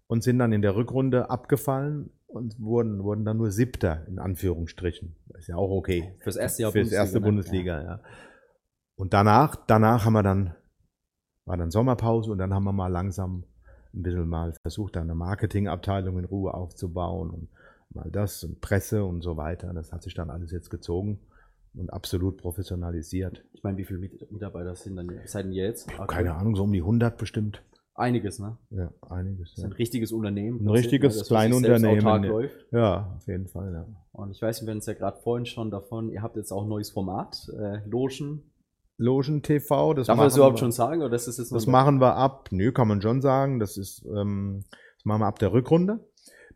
und 0.07 0.23
sind 0.23 0.39
dann 0.39 0.53
in 0.53 0.61
der 0.61 0.75
Rückrunde 0.75 1.29
abgefallen 1.29 2.11
und 2.27 2.59
wurden, 2.59 3.03
wurden 3.03 3.25
dann 3.25 3.37
nur 3.37 3.51
Siebter, 3.51 4.05
in 4.07 4.19
Anführungsstrichen. 4.19 5.15
Das 5.27 5.41
ist 5.41 5.47
ja 5.47 5.55
auch 5.55 5.71
okay. 5.71 6.13
Fürs 6.19 6.35
erste 6.35 6.63
Jahr 6.63 6.71
Fürs 6.71 6.91
erste 6.91 7.19
ne? 7.19 7.25
Bundesliga, 7.25 7.81
ja. 7.81 8.01
Und 8.95 9.13
danach, 9.13 9.55
danach 9.67 10.05
haben 10.05 10.13
wir 10.13 10.23
dann, 10.23 10.55
war 11.45 11.57
dann 11.57 11.71
Sommerpause 11.71 12.31
und 12.31 12.37
dann 12.37 12.53
haben 12.53 12.63
wir 12.63 12.73
mal 12.73 12.87
langsam 12.87 13.45
ein 13.93 14.03
bisschen 14.03 14.27
mal 14.27 14.53
versucht, 14.61 14.97
eine 14.97 15.15
Marketingabteilung 15.15 16.19
in 16.19 16.25
Ruhe 16.25 16.53
aufzubauen 16.53 17.31
und 17.31 17.49
mal 17.89 18.09
das 18.11 18.43
und 18.43 18.59
Presse 18.59 19.05
und 19.05 19.21
so 19.21 19.37
weiter. 19.37 19.73
Das 19.73 19.91
hat 19.91 20.03
sich 20.03 20.13
dann 20.13 20.29
alles 20.29 20.51
jetzt 20.51 20.69
gezogen 20.69 21.19
und 21.77 21.91
absolut 21.91 22.37
professionalisiert. 22.37 23.43
Ich 23.53 23.63
meine, 23.63 23.77
wie 23.77 23.85
viele 23.85 23.99
Mit- 23.99 24.31
Mitarbeiter 24.31 24.75
sind 24.75 24.95
dann 24.95 25.09
ihr 25.51 25.65
jetzt? 25.65 25.87
Keine 26.07 26.33
Ahnung, 26.35 26.55
so 26.55 26.63
um 26.63 26.71
die 26.71 26.81
100 26.81 27.17
bestimmt. 27.17 27.63
Einiges, 27.95 28.37
ne? 28.37 28.57
Ja, 28.69 28.91
einiges. 29.09 29.49
Das 29.49 29.57
ist 29.57 29.63
Ja, 29.63 29.69
ein 29.69 29.73
richtiges 29.73 30.11
Unternehmen. 30.11 30.61
Ein 30.61 30.69
richtiges 30.69 31.13
das, 31.13 31.15
selbst 31.15 31.29
Kleinunternehmen, 31.29 32.45
ja. 32.71 33.15
auf 33.17 33.27
jeden 33.27 33.47
Fall. 33.47 33.73
Ja. 33.73 33.85
Und 34.11 34.29
ich 34.31 34.41
weiß, 34.41 34.61
wir 34.61 34.69
hatten 34.69 34.77
es 34.79 34.85
ja 34.85 34.93
gerade 34.93 35.17
vorhin 35.21 35.47
schon 35.47 35.71
davon, 35.71 36.09
ihr 36.09 36.21
habt 36.21 36.35
jetzt 36.35 36.51
auch 36.51 36.61
ein 36.63 36.69
neues 36.69 36.91
Format, 36.91 37.47
äh, 37.59 37.79
Logen. 37.89 38.43
Logen 38.99 39.41
TV, 39.43 39.93
das 39.95 40.07
Darf 40.07 40.17
man 40.17 40.25
das 40.27 40.35
überhaupt 40.35 40.55
wir- 40.55 40.59
schon 40.59 40.71
sagen? 40.71 41.01
Oder 41.01 41.15
ist 41.15 41.27
das 41.27 41.37
jetzt 41.37 41.51
Das 41.51 41.65
machen 41.67 41.99
wir 41.99 42.15
ab, 42.15 42.49
nö, 42.51 42.71
kann 42.71 42.87
man 42.87 43.01
schon 43.01 43.21
sagen. 43.21 43.59
Das 43.59 43.77
ist, 43.77 44.05
ähm, 44.05 44.63
das 44.97 45.05
machen 45.05 45.21
wir 45.21 45.27
ab 45.27 45.39
der 45.39 45.51
Rückrunde. 45.53 45.99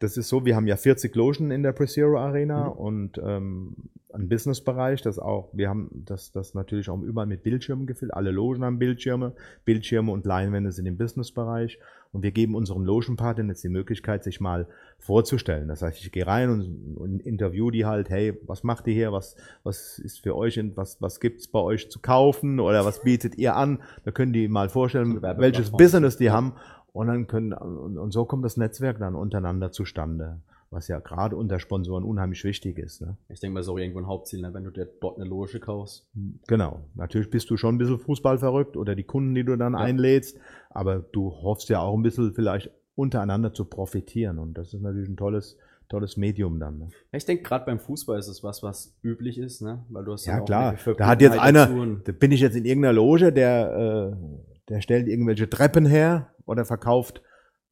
Das 0.01 0.17
ist 0.17 0.29
so, 0.29 0.45
wir 0.45 0.55
haben 0.55 0.67
ja 0.67 0.75
40 0.77 1.15
Logen 1.15 1.51
in 1.51 1.63
der 1.63 1.71
PreZero 1.71 2.17
Arena 2.17 2.69
Mhm. 2.69 2.71
und 2.71 3.21
ähm, 3.23 3.75
einen 4.13 4.27
Businessbereich, 4.27 5.01
das 5.01 5.19
auch, 5.19 5.49
wir 5.53 5.69
haben 5.69 6.03
das, 6.05 6.31
das 6.33 6.53
natürlich 6.53 6.89
auch 6.89 7.01
überall 7.01 7.27
mit 7.27 7.43
Bildschirmen 7.43 7.87
gefüllt. 7.87 8.13
Alle 8.13 8.31
Logen 8.31 8.63
haben 8.65 8.77
Bildschirme, 8.77 9.33
Bildschirme 9.63 10.11
und 10.11 10.25
Leinwände 10.25 10.71
sind 10.73 10.85
im 10.85 10.97
Businessbereich. 10.97 11.79
Und 12.13 12.23
wir 12.23 12.31
geben 12.31 12.55
unseren 12.55 12.83
Logenpartnern 12.83 13.47
jetzt 13.47 13.63
die 13.63 13.69
Möglichkeit, 13.69 14.25
sich 14.25 14.41
mal 14.41 14.67
vorzustellen. 14.99 15.69
Das 15.69 15.81
heißt, 15.81 16.03
ich 16.03 16.11
gehe 16.11 16.27
rein 16.27 16.49
und, 16.49 16.97
und 16.97 17.21
interview 17.21 17.71
die 17.71 17.85
halt, 17.85 18.09
hey, 18.09 18.37
was 18.47 18.63
macht 18.63 18.85
ihr 18.87 18.93
hier? 18.93 19.13
Was, 19.13 19.37
was 19.63 19.97
ist 19.97 20.19
für 20.19 20.35
euch, 20.35 20.59
was, 20.75 21.01
was 21.01 21.21
gibt's 21.21 21.47
bei 21.47 21.59
euch 21.59 21.89
zu 21.89 21.99
kaufen 21.99 22.59
oder 22.59 22.83
was 22.83 23.01
bietet 23.03 23.37
ihr 23.37 23.55
an? 23.55 23.79
Da 24.03 24.11
können 24.11 24.33
die 24.33 24.49
mal 24.49 24.67
vorstellen, 24.67 25.21
welches. 25.21 25.71
Business 25.71 26.17
die 26.17 26.31
haben. 26.31 26.53
Und 26.93 27.07
dann 27.07 27.27
können, 27.27 27.53
und, 27.53 27.97
und 27.97 28.11
so 28.11 28.25
kommt 28.25 28.43
das 28.43 28.57
Netzwerk 28.57 28.99
dann 28.99 29.15
untereinander 29.15 29.71
zustande, 29.71 30.39
was 30.71 30.87
ja 30.89 30.99
gerade 30.99 31.35
unter 31.37 31.59
Sponsoren 31.59 32.03
unheimlich 32.03 32.43
wichtig 32.43 32.77
ist. 32.77 33.01
Ne? 33.01 33.15
Ich 33.29 33.39
denke 33.39 33.53
mal, 33.53 33.59
ist 33.61 33.69
auch 33.69 33.77
irgendwo 33.77 33.99
ein 33.99 34.07
Hauptziel, 34.07 34.41
ne? 34.41 34.53
wenn 34.53 34.63
du 34.65 34.71
dir 34.71 34.87
dort 34.99 35.17
eine 35.17 35.27
Loge 35.27 35.59
kaufst. 35.59 36.05
Genau. 36.47 36.81
Natürlich 36.95 37.29
bist 37.29 37.49
du 37.49 37.57
schon 37.57 37.75
ein 37.75 37.77
bisschen 37.77 37.99
Fußball 37.99 38.37
verrückt 38.39 38.75
oder 38.75 38.95
die 38.95 39.03
Kunden, 39.03 39.33
die 39.35 39.43
du 39.45 39.55
dann 39.57 39.73
Ja. 39.73 39.79
einlädst, 39.79 40.37
aber 40.69 40.99
du 40.99 41.31
hoffst 41.31 41.69
ja 41.69 41.79
auch 41.81 41.95
ein 41.95 42.03
bisschen 42.03 42.33
vielleicht 42.33 42.69
untereinander 42.95 43.53
zu 43.53 43.65
profitieren. 43.65 44.37
Und 44.37 44.57
das 44.57 44.73
ist 44.73 44.81
natürlich 44.81 45.07
ein 45.09 45.17
tolles, 45.17 45.57
tolles 45.87 46.17
Medium 46.17 46.59
dann. 46.59 46.77
Ne? 46.77 46.87
Ja, 47.11 47.17
Ich 47.17 47.25
denke, 47.25 47.43
gerade 47.43 47.65
beim 47.65 47.79
Fußball 47.79 48.19
ist 48.19 48.27
es 48.27 48.43
was, 48.43 48.63
was 48.63 48.93
üblich 49.01 49.37
ist, 49.37 49.61
ne? 49.61 49.83
Weil 49.89 50.03
du 50.05 50.11
hast 50.13 50.25
Ja 50.25 50.41
auch 50.41 50.45
klar, 50.45 50.75
da 50.97 51.07
hat 51.07 51.21
jetzt 51.21 51.39
einer, 51.39 51.67
da 52.03 52.11
bin 52.11 52.31
ich 52.33 52.41
jetzt 52.41 52.55
in 52.55 52.65
irgendeiner 52.65 52.93
Loge, 52.93 53.31
der, 53.31 54.13
äh, 54.17 54.50
der 54.71 54.81
stellt 54.81 55.07
irgendwelche 55.07 55.49
Treppen 55.49 55.85
her 55.85 56.33
oder 56.45 56.65
verkauft 56.65 57.21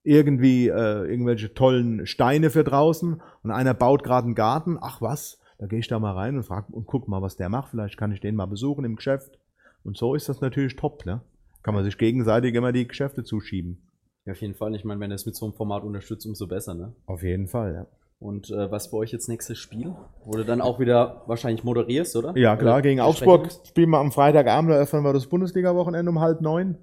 irgendwie 0.04 0.68
äh, 0.68 1.06
irgendwelche 1.06 1.54
tollen 1.54 2.06
Steine 2.08 2.50
für 2.50 2.64
draußen 2.64 3.22
und 3.44 3.52
einer 3.52 3.74
baut 3.74 4.04
gerade 4.04 4.26
einen 4.26 4.36
Garten. 4.36 4.78
Ach 4.80 5.02
was, 5.02 5.40
da 5.58 5.68
gehe 5.68 5.80
ich 5.80 5.88
da 5.88 6.00
mal 6.00 6.14
rein 6.14 6.38
und 6.38 6.44
frag 6.44 6.70
und 6.70 6.88
guck 6.88 7.08
mal, 7.08 7.22
was 7.22 7.36
der 7.36 7.50
macht. 7.50 7.72
Vielleicht 7.72 7.98
kann 7.98 8.12
ich 8.12 8.22
den 8.22 8.36
mal 8.36 8.46
besuchen 8.46 8.86
im 8.86 8.96
Geschäft. 8.96 9.38
Und 9.84 9.98
so 9.98 10.16
ist 10.16 10.30
das 10.30 10.42
natürlich 10.42 10.76
top, 10.76 11.06
ne? 11.06 11.22
Kann 11.64 11.74
man 11.74 11.84
sich 11.84 11.98
gegenseitig 11.98 12.56
immer 12.56 12.72
die 12.72 12.88
Geschäfte 12.88 13.24
zuschieben. 13.24 13.82
Ja, 14.26 14.32
auf 14.32 14.42
jeden 14.42 14.56
Fall. 14.56 14.74
Ich 14.76 14.86
meine, 14.86 15.00
wenn 15.02 15.12
es 15.12 15.26
mit 15.26 15.36
so 15.36 15.46
einem 15.46 15.54
Format 15.54 15.84
unterstützt, 15.84 16.26
umso 16.26 16.48
besser, 16.48 16.74
ne? 16.74 16.94
Auf 17.06 17.24
jeden 17.24 17.48
Fall, 17.48 17.74
ja. 17.74 17.86
Und 18.20 18.50
äh, 18.52 18.70
was 18.70 18.88
für 18.88 18.98
euch 18.98 19.12
jetzt 19.12 19.30
nächstes 19.30 19.58
Spiel? 19.58 19.96
Wo 20.26 20.32
du 20.32 20.44
dann 20.44 20.60
auch 20.60 20.80
wieder 20.80 21.24
wahrscheinlich 21.28 21.64
moderierst, 21.64 22.16
oder? 22.18 22.38
Ja, 22.38 22.58
klar, 22.58 22.76
Oder 22.76 22.82
gegen 22.82 23.00
Augsburg 23.00 23.50
spielen 23.66 23.90
wir 23.90 24.00
am 24.00 24.12
Freitagabend, 24.12 24.72
da 24.72 24.76
öffnen 24.76 25.04
wir 25.04 25.14
das 25.14 25.28
Bundesliga-Wochenende 25.28 26.10
um 26.10 26.20
halb 26.20 26.42
neun. 26.42 26.78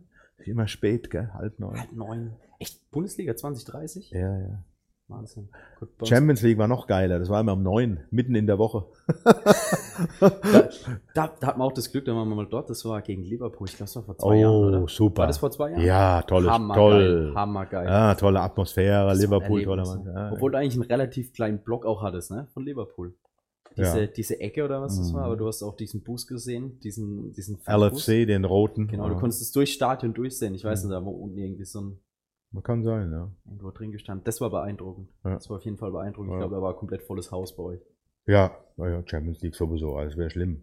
Immer 0.45 0.69
spät, 0.69 1.11
gell? 1.11 1.31
Halb 1.35 1.59
neun. 1.59 1.79
Halb 1.79 1.93
neun. 1.93 2.33
Echt? 2.59 2.91
Bundesliga 2.91 3.35
2030? 3.37 4.11
Ja, 4.11 4.39
ja. 4.39 4.63
Wahnsinn. 5.09 5.49
Gut, 5.79 6.09
Champions 6.09 6.43
League 6.43 6.59
war 6.59 6.67
noch 6.67 6.89
geiler. 6.89 7.21
Das 7.21 7.29
war 7.29 7.41
immer 7.41 7.53
um 7.53 7.63
neun, 7.63 8.01
mitten 8.11 8.35
in 8.35 8.47
der 8.47 8.59
Woche. 8.59 8.87
Da, 10.21 10.69
da, 11.15 11.31
da 11.41 11.47
hat 11.47 11.57
man 11.57 11.67
auch 11.69 11.73
das 11.73 11.91
Glück, 11.91 12.05
da 12.05 12.15
waren 12.15 12.29
wir 12.29 12.35
mal 12.35 12.47
dort. 12.47 12.69
Das 12.69 12.85
war 12.85 13.01
gegen 13.01 13.23
Liverpool. 13.23 13.67
Ich 13.67 13.77
glaube, 13.77 13.87
das 13.87 13.97
war 13.97 14.03
vor 14.03 14.19
zwei 14.19 14.37
Jahren, 14.37 14.83
Oh, 14.83 14.87
super. 14.89 15.21
War 15.21 15.27
das 15.27 15.39
vor 15.39 15.51
zwei 15.51 15.71
Jahren? 15.71 15.81
Ja, 15.83 16.21
tolles, 16.23 16.51
Hammergeil. 16.51 16.91
toll. 16.91 17.33
Hammergeil. 17.35 17.87
Ja, 17.87 18.15
tolle 18.15 18.41
Atmosphäre, 18.41 19.09
Das 19.09 19.19
Liverpool, 19.21 19.63
toller 19.65 19.85
Mann. 19.87 20.05
Ja, 20.05 20.33
Obwohl 20.33 20.53
du 20.53 20.59
eigentlich 20.59 20.75
einen 20.75 20.83
relativ 20.91 21.33
kleinen 21.33 21.61
Block 21.61 21.87
auch 21.87 22.03
hattest, 22.03 22.31
ne? 22.31 22.47
Von 22.53 22.65
Liverpool. 22.65 23.15
Diese, 23.77 24.01
Ja. 24.03 24.07
diese 24.07 24.41
Ecke 24.41 24.65
oder 24.65 24.81
was 24.81 24.97
das 24.99 25.13
war, 25.13 25.21
Mhm. 25.21 25.27
aber 25.27 25.37
du 25.37 25.47
hast 25.47 25.63
auch 25.63 25.77
diesen 25.77 26.03
Bus 26.03 26.27
gesehen, 26.27 26.79
diesen, 26.81 27.33
diesen 27.35 27.59
Fanbus. 27.59 28.09
LFC, 28.09 28.25
den 28.27 28.45
roten. 28.45 28.87
Genau, 28.89 29.05
ja. 29.09 29.11
du 29.15 29.21
konntest 29.21 29.43
es 29.43 29.53
durchs 29.53 29.73
Stadion 29.73 30.15
durchsehen. 30.15 30.55
Ich 30.55 30.65
weiß 30.65 30.83
Mhm. 30.85 30.91
nicht, 30.91 30.97
da 31.01 31.05
wo 31.05 31.11
unten 31.11 31.37
irgendwie 31.39 31.65
so 31.65 31.81
ein 31.83 31.99
Man 32.53 32.63
kann 32.63 32.83
sein, 32.83 33.11
ja. 33.13 33.31
irgendwo 33.45 33.71
drin 33.73 33.93
gestanden. 33.93 34.25
Das 34.25 34.41
war 34.41 34.49
beeindruckend. 34.51 35.11
Ja. 35.25 35.35
Das 35.35 35.51
war 35.51 35.57
auf 35.59 35.65
jeden 35.65 35.77
Fall 35.77 35.91
beeindruckend. 35.93 36.33
Ich 36.33 36.39
glaube, 36.39 36.55
da 36.55 36.63
war 36.63 36.71
ein 36.73 36.79
komplett 36.79 37.03
volles 37.03 37.31
Haus 37.31 37.55
bei 37.55 37.63
euch. 37.65 37.81
Ja, 38.27 38.57
naja, 38.77 39.03
Champions 39.05 39.41
League 39.43 39.55
sowieso, 39.55 39.95
alles 39.97 40.17
wäre 40.17 40.31
schlimm. 40.31 40.63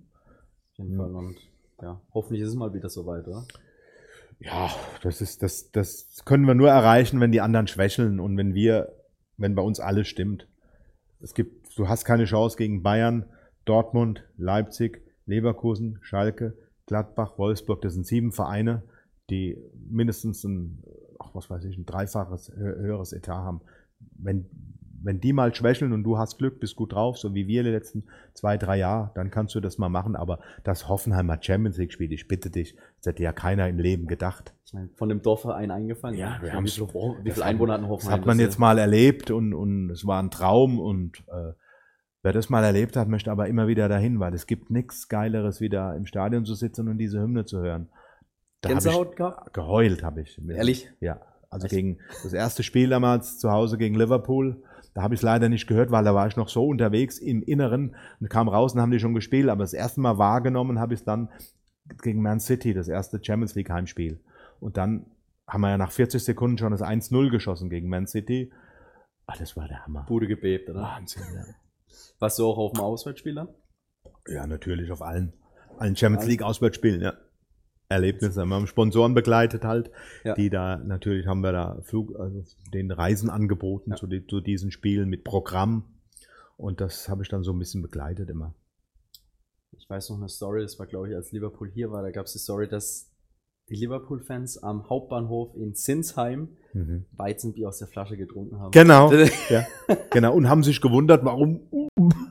Auf 0.71 0.77
jeden 0.79 0.93
Mhm. 0.95 0.97
Fall. 0.97 1.15
Und 1.15 1.35
ja, 1.81 2.01
hoffentlich 2.13 2.41
ist 2.41 2.49
es 2.49 2.55
mal 2.55 2.73
wieder 2.73 2.89
soweit, 2.89 3.27
oder? 3.27 3.45
Ja, 4.39 4.69
das 5.03 5.21
ist, 5.21 5.43
das, 5.43 5.69
das 5.71 6.23
können 6.25 6.45
wir 6.47 6.55
nur 6.55 6.69
erreichen, 6.69 7.19
wenn 7.19 7.31
die 7.31 7.41
anderen 7.41 7.67
schwächeln 7.67 8.19
und 8.19 8.35
wenn 8.37 8.53
wir, 8.55 8.91
wenn 9.37 9.53
bei 9.55 9.61
uns 9.61 9.79
alles 9.79 10.07
stimmt. 10.07 10.47
Es 11.21 11.33
gibt, 11.33 11.62
du 11.75 11.87
hast 11.87 12.05
keine 12.05 12.25
Chance 12.25 12.57
gegen 12.57 12.83
Bayern, 12.83 13.25
Dortmund, 13.65 14.23
Leipzig, 14.37 15.01
Leverkusen, 15.25 15.99
Schalke, 16.01 16.57
Gladbach, 16.85 17.37
Wolfsburg. 17.37 17.81
Das 17.81 17.93
sind 17.93 18.05
sieben 18.05 18.31
Vereine, 18.31 18.83
die 19.29 19.57
mindestens 19.89 20.43
ein, 20.43 20.83
ach, 21.19 21.29
was 21.33 21.49
weiß 21.49 21.63
ich, 21.65 21.77
ein 21.77 21.85
dreifaches 21.85 22.51
hö- 22.51 22.77
höheres 22.79 23.13
Etat 23.13 23.37
haben. 23.37 23.61
Wenn, 24.17 24.45
wenn 25.01 25.21
die 25.21 25.31
mal 25.31 25.53
schwächeln 25.55 25.93
und 25.93 26.03
du 26.03 26.17
hast 26.17 26.37
Glück, 26.37 26.59
bist 26.59 26.75
gut 26.75 26.91
drauf, 26.93 27.17
so 27.17 27.33
wie 27.33 27.47
wir 27.47 27.63
die 27.63 27.69
letzten 27.69 28.03
zwei, 28.33 28.57
drei 28.57 28.77
Jahre, 28.77 29.11
dann 29.15 29.31
kannst 29.31 29.55
du 29.55 29.61
das 29.61 29.77
mal 29.77 29.87
machen. 29.89 30.17
Aber 30.17 30.39
das 30.65 30.89
Hoffenheimer 30.89 31.37
Champions 31.41 31.77
League 31.77 31.93
spielt, 31.93 32.11
ich 32.11 32.27
bitte 32.27 32.49
dich, 32.49 32.75
das 32.97 33.07
hätte 33.13 33.23
ja 33.23 33.31
keiner 33.31 33.69
im 33.69 33.79
Leben 33.79 34.07
gedacht. 34.07 34.53
Ich 34.65 34.73
meine, 34.73 34.89
von 34.95 35.07
dem 35.07 35.21
Dorfverein 35.21 35.71
eingefangen. 35.71 36.19
Ja, 36.19 36.37
wir 36.41 36.49
wie, 36.49 36.53
haben's- 36.53 36.73
viele, 36.75 36.93
Wo- 36.93 37.15
wie 37.21 37.29
das 37.29 37.35
viele 37.35 37.45
Einwohner 37.45 37.73
hatten 37.73 37.83
Das 37.83 37.91
Hoffenheim? 37.91 38.19
hat 38.19 38.25
man 38.27 38.37
Das 38.37 38.45
jetzt 38.45 38.59
mal 38.59 38.77
erlebt 38.77 39.31
und, 39.31 39.53
und 39.53 39.89
es 39.89 40.05
war 40.05 40.21
ein 40.21 40.31
Traum 40.31 40.79
und 40.81 41.23
äh, 41.27 41.53
wer 42.23 42.33
das 42.33 42.49
mal 42.49 42.63
erlebt 42.63 42.95
hat, 42.95 43.07
möchte 43.07 43.31
aber 43.31 43.47
immer 43.47 43.67
wieder 43.67 43.87
dahin, 43.87 44.19
weil 44.19 44.33
es 44.33 44.47
gibt 44.47 44.71
nichts 44.71 45.07
Geileres, 45.07 45.61
wie 45.61 45.69
da 45.69 45.93
im 45.93 46.05
Stadion 46.05 46.45
zu 46.45 46.55
sitzen 46.55 46.87
und 46.87 46.97
diese 46.97 47.21
Hymne 47.21 47.45
zu 47.45 47.61
hören. 47.61 47.89
Da 48.61 48.69
hab 48.69 48.75
Gänsehaut 48.75 49.15
gehabt? 49.15 49.47
ich 49.47 49.53
geheult, 49.53 50.03
habe 50.03 50.21
ich. 50.21 50.41
Ehrlich? 50.47 50.89
Ja. 50.99 51.21
Also 51.49 51.65
Echt? 51.65 51.75
gegen 51.75 51.99
das 52.23 52.33
erste 52.33 52.63
Spiel 52.63 52.89
damals 52.89 53.37
zu 53.37 53.51
Hause 53.51 53.77
gegen 53.77 53.93
Liverpool, 53.93 54.63
da 54.95 55.01
habe 55.01 55.13
ich 55.13 55.19
es 55.19 55.23
leider 55.23 55.49
nicht 55.49 55.67
gehört, 55.67 55.91
weil 55.91 56.03
da 56.03 56.15
war 56.15 56.27
ich 56.27 56.35
noch 56.35 56.49
so 56.49 56.65
unterwegs 56.65 57.17
im 57.19 57.43
Inneren 57.43 57.95
und 58.19 58.29
kam 58.29 58.47
raus 58.47 58.73
und 58.73 58.81
haben 58.81 58.91
die 58.91 58.99
schon 58.99 59.13
gespielt. 59.13 59.49
Aber 59.49 59.63
das 59.63 59.73
erste 59.73 60.01
Mal 60.01 60.17
wahrgenommen 60.17 60.79
habe 60.79 60.93
ich 60.93 61.01
es 61.01 61.05
dann 61.05 61.29
gegen 62.01 62.21
Man 62.21 62.39
City, 62.39 62.73
das 62.73 62.87
erste 62.87 63.23
Champions 63.23 63.55
League 63.55 63.69
Heimspiel. 63.69 64.19
Und 64.59 64.77
dann 64.77 65.05
haben 65.47 65.61
wir 65.61 65.71
ja 65.71 65.77
nach 65.77 65.91
40 65.91 66.23
Sekunden 66.23 66.57
schon 66.57 66.71
das 66.71 66.81
1-0 66.81 67.29
geschossen 67.29 67.69
gegen 67.69 67.89
Man 67.89 68.07
City. 68.07 68.51
Ah, 69.25 69.35
das 69.37 69.57
war 69.57 69.67
der 69.67 69.85
Hammer. 69.85 70.05
Bude 70.07 70.27
gebebt, 70.27 70.69
oder? 70.69 70.81
Wahnsinn, 70.81 71.23
ja. 71.33 71.43
Warst 72.23 72.39
du 72.39 72.45
auch 72.47 72.57
auf 72.57 72.71
dem 72.71 72.79
Auswärtsspiel 72.79 73.35
dann? 73.35 73.49
Ja, 74.29 74.47
natürlich 74.47 74.89
auf 74.93 75.01
allen, 75.01 75.33
allen 75.77 75.97
Champions. 75.97 76.25
League 76.25 76.41
Auswärtsspielen, 76.41 77.01
ja. 77.01 77.17
Erlebnisse. 77.89 78.45
Wir 78.45 78.55
haben 78.55 78.65
Sponsoren 78.65 79.13
begleitet 79.13 79.65
halt, 79.65 79.91
Ja. 80.23 80.33
die 80.33 80.49
da, 80.49 80.77
natürlich 80.77 81.27
haben 81.27 81.41
wir 81.41 81.51
da 81.51 81.81
Flug, 81.81 82.17
also 82.17 82.41
den 82.73 82.91
Reisen 82.91 83.29
angeboten 83.29 83.89
Ja. 83.91 83.95
zu, 83.97 84.07
die, 84.07 84.25
zu 84.25 84.39
diesen 84.39 84.71
Spielen 84.71 85.09
mit 85.09 85.25
Programm. 85.25 85.99
Und 86.55 86.79
das 86.79 87.09
habe 87.09 87.23
ich 87.23 87.29
dann 87.29 87.43
so 87.43 87.51
ein 87.51 87.59
bisschen 87.59 87.81
begleitet 87.81 88.29
immer. 88.29 88.55
Ich 89.77 89.89
weiß 89.89 90.09
noch 90.11 90.17
eine 90.17 90.29
Story, 90.29 90.61
das 90.61 90.79
war 90.79 90.87
glaube 90.87 91.09
ich, 91.09 91.15
als 91.15 91.33
Liverpool 91.33 91.69
hier 91.69 91.91
war, 91.91 92.03
da 92.03 92.11
gab 92.11 92.27
es 92.27 92.31
die 92.31 92.39
Story, 92.39 92.69
dass 92.69 93.12
die 93.69 93.75
Liverpool-Fans 93.75 94.61
am 94.63 94.89
Hauptbahnhof 94.89 95.55
in 95.55 95.73
Zinsheim 95.75 96.49
Mhm. 96.75 97.05
Weizenbier 97.11 97.67
aus 97.67 97.77
der 97.77 97.87
Flasche 97.87 98.17
getrunken 98.17 98.59
haben. 98.59 98.71
Genau, 98.71 99.11
ja, 99.49 99.67
genau. 100.09 100.33
Und 100.33 100.49
haben 100.49 100.63
sich 100.63 100.81
gewundert, 100.81 101.23
warum. 101.23 101.69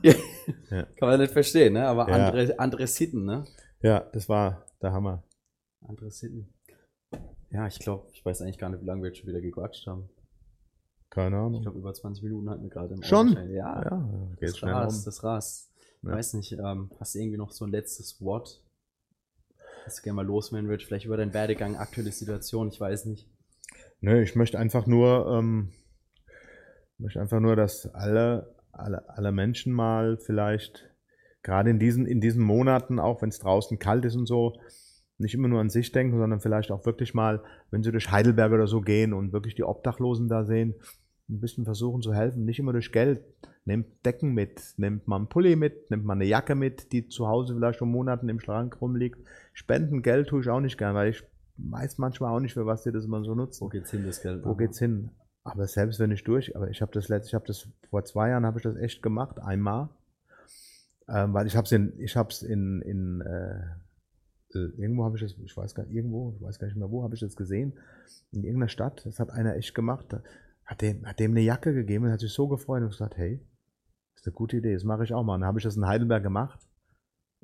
Kann 0.03 0.85
man 0.99 1.19
nicht 1.21 1.31
verstehen, 1.31 1.73
ne? 1.73 1.87
Aber 1.87 2.09
Ja. 2.09 2.27
andere, 2.27 2.59
andere 2.59 2.87
Sitten, 2.87 3.23
ne? 3.23 3.45
Ja, 3.81 4.01
das 4.11 4.27
war 4.27 4.65
der 4.81 4.91
Hammer. 4.91 5.23
Andere 5.87 6.11
Sitten. 6.11 6.53
Ja, 7.51 7.67
ich 7.67 7.79
glaube, 7.79 8.07
ich 8.11 8.25
weiß 8.25 8.41
eigentlich 8.41 8.57
gar 8.57 8.69
nicht, 8.69 8.81
wie 8.81 8.85
lange 8.85 9.01
wir 9.01 9.09
jetzt 9.09 9.19
schon 9.19 9.29
wieder 9.29 9.39
gequatscht 9.41 9.87
haben. 9.87 10.09
Keine 11.09 11.35
Ich 11.37 11.41
Ahnung. 11.41 11.61
glaube, 11.61 11.77
über 11.79 11.93
20 11.93 12.23
Minuten 12.23 12.49
hatten 12.49 12.63
wir 12.63 12.69
gerade 12.69 12.95
im 12.95 13.03
Schon? 13.03 13.29
Auto. 13.37 13.47
Ja, 13.47 13.81
Ja, 13.83 14.09
geht 14.39 14.49
das 14.49 14.57
schnell 14.57 14.73
rast, 14.73 14.99
um. 14.99 15.05
das 15.05 15.23
rast. 15.23 15.69
Ja. 16.01 16.11
Weiß 16.11 16.33
nicht, 16.33 16.51
ähm, 16.53 16.89
hast 16.99 17.15
du 17.15 17.19
irgendwie 17.19 17.37
noch 17.37 17.51
so 17.51 17.65
ein 17.65 17.71
letztes 17.71 18.19
Wort, 18.21 18.61
das 19.85 19.97
du 19.97 20.03
gerne 20.03 20.15
mal 20.15 20.25
loswerden 20.25 20.69
würdest? 20.69 20.87
Vielleicht 20.87 21.05
über 21.05 21.17
deinen 21.17 21.33
Werdegang, 21.33 21.75
aktuelle 21.75 22.11
Situation, 22.11 22.69
ich 22.69 22.79
weiß 22.79 23.05
nicht. 23.05 23.27
Nö, 24.01 24.21
ich 24.21 24.35
möchte 24.35 24.59
einfach 24.59 24.85
nur, 24.85 25.27
ähm, 25.31 25.71
möchte 26.97 27.21
einfach 27.21 27.39
nur, 27.39 27.55
dass 27.55 27.93
alle, 27.93 28.55
alle, 28.71 29.07
alle 29.09 29.31
Menschen 29.31 29.73
mal 29.73 30.17
vielleicht, 30.17 30.89
gerade 31.41 31.69
in 31.69 31.79
diesen, 31.79 32.05
in 32.05 32.21
diesen 32.21 32.43
Monaten, 32.43 32.99
auch 32.99 33.21
wenn 33.21 33.29
es 33.29 33.39
draußen 33.39 33.79
kalt 33.79 34.05
ist 34.05 34.15
und 34.15 34.25
so, 34.25 34.59
nicht 35.17 35.35
immer 35.35 35.47
nur 35.47 35.61
an 35.61 35.69
sich 35.69 35.91
denken, 35.91 36.17
sondern 36.17 36.39
vielleicht 36.39 36.71
auch 36.71 36.85
wirklich 36.85 37.13
mal, 37.13 37.43
wenn 37.71 37.83
sie 37.83 37.91
durch 37.91 38.11
Heidelberg 38.11 38.51
oder 38.51 38.67
so 38.67 38.81
gehen 38.81 39.13
und 39.13 39.31
wirklich 39.31 39.55
die 39.55 39.63
Obdachlosen 39.63 40.27
da 40.27 40.43
sehen, 40.43 40.75
ein 41.29 41.39
bisschen 41.39 41.65
versuchen 41.65 42.01
zu 42.01 42.13
helfen, 42.13 42.45
nicht 42.45 42.59
immer 42.59 42.73
durch 42.73 42.91
Geld. 42.91 43.21
Nehmt 43.65 44.05
Decken 44.05 44.33
mit, 44.33 44.73
nehmt 44.77 45.07
mal 45.07 45.15
einen 45.15 45.29
Pulli 45.29 45.55
mit, 45.55 45.89
nehmt 45.89 46.03
mal 46.03 46.13
eine 46.13 46.25
Jacke 46.25 46.53
mit, 46.53 46.91
die 46.91 47.07
zu 47.07 47.27
Hause 47.27 47.55
vielleicht 47.55 47.79
schon 47.79 47.89
Monaten 47.89 48.27
im 48.27 48.39
Schrank 48.39 48.81
rumliegt. 48.81 49.19
Spenden 49.53 50.01
Geld 50.01 50.27
tue 50.27 50.41
ich 50.41 50.49
auch 50.49 50.59
nicht 50.59 50.77
gern, 50.77 50.95
weil 50.95 51.09
ich 51.09 51.23
weiß 51.57 51.97
manchmal 51.97 52.35
auch 52.35 52.41
nicht, 52.41 52.53
für 52.53 52.65
was 52.65 52.83
die 52.83 52.91
das 52.91 53.05
immer 53.05 53.23
so 53.23 53.35
nutzen. 53.35 53.61
Wo 53.61 53.69
geht's 53.69 53.91
hin, 53.91 54.05
das 54.05 54.21
Geld? 54.21 54.43
Wo 54.43 54.55
geht's 54.55 54.79
hin? 54.79 55.11
Aber 55.45 55.67
selbst 55.67 55.99
wenn 55.99 56.11
ich 56.11 56.23
durch, 56.23 56.55
aber 56.55 56.69
ich 56.69 56.81
habe 56.81 56.91
das 56.91 57.09
letzte, 57.09 57.29
ich 57.29 57.35
habe 57.35 57.45
das 57.45 57.67
vor 57.89 58.03
zwei 58.05 58.29
Jahren 58.29 58.45
habe 58.45 58.59
ich 58.59 58.63
das 58.63 58.75
echt 58.75 59.01
gemacht, 59.01 59.39
einmal, 59.39 59.89
ähm, 61.07 61.33
weil 61.33 61.47
ich 61.47 61.55
habe 61.55 61.65
es 61.65 61.71
in, 61.71 61.93
ich 61.99 62.15
habe 62.15 62.29
es 62.29 62.43
in, 62.43 62.81
in 62.81 63.21
äh, 63.21 63.59
äh, 64.55 64.71
irgendwo 64.77 65.03
habe 65.03 65.17
ich 65.17 65.23
das, 65.23 65.35
ich 65.43 65.55
weiß 65.55 65.75
gar 65.75 65.83
nicht, 65.83 65.95
irgendwo, 65.95 66.33
ich 66.35 66.41
weiß 66.41 66.59
gar 66.59 66.67
nicht 66.67 66.77
mehr 66.77 66.89
wo, 66.89 67.03
habe 67.03 67.15
ich 67.15 67.21
das 67.21 67.35
gesehen, 67.35 67.73
in 68.31 68.43
irgendeiner 68.43 68.69
Stadt, 68.69 69.05
das 69.05 69.19
hat 69.19 69.31
einer 69.31 69.55
echt 69.55 69.75
gemacht, 69.75 70.15
hat 70.65 70.81
dem, 70.81 71.05
hat 71.05 71.19
dem 71.19 71.31
eine 71.31 71.41
Jacke 71.41 71.73
gegeben 71.73 72.05
und 72.05 72.11
hat 72.11 72.19
sich 72.19 72.33
so 72.33 72.47
gefreut 72.47 72.81
und 72.83 72.89
gesagt, 72.89 73.17
hey, 73.17 73.39
das 74.13 74.21
ist 74.21 74.27
eine 74.27 74.33
gute 74.33 74.57
Idee, 74.57 74.73
das 74.73 74.83
mache 74.83 75.03
ich 75.03 75.13
auch 75.13 75.23
mal. 75.23 75.35
Und 75.35 75.41
dann 75.41 75.47
habe 75.47 75.59
ich 75.59 75.63
das 75.63 75.75
in 75.75 75.85
Heidelberg 75.85 76.23
gemacht 76.23 76.59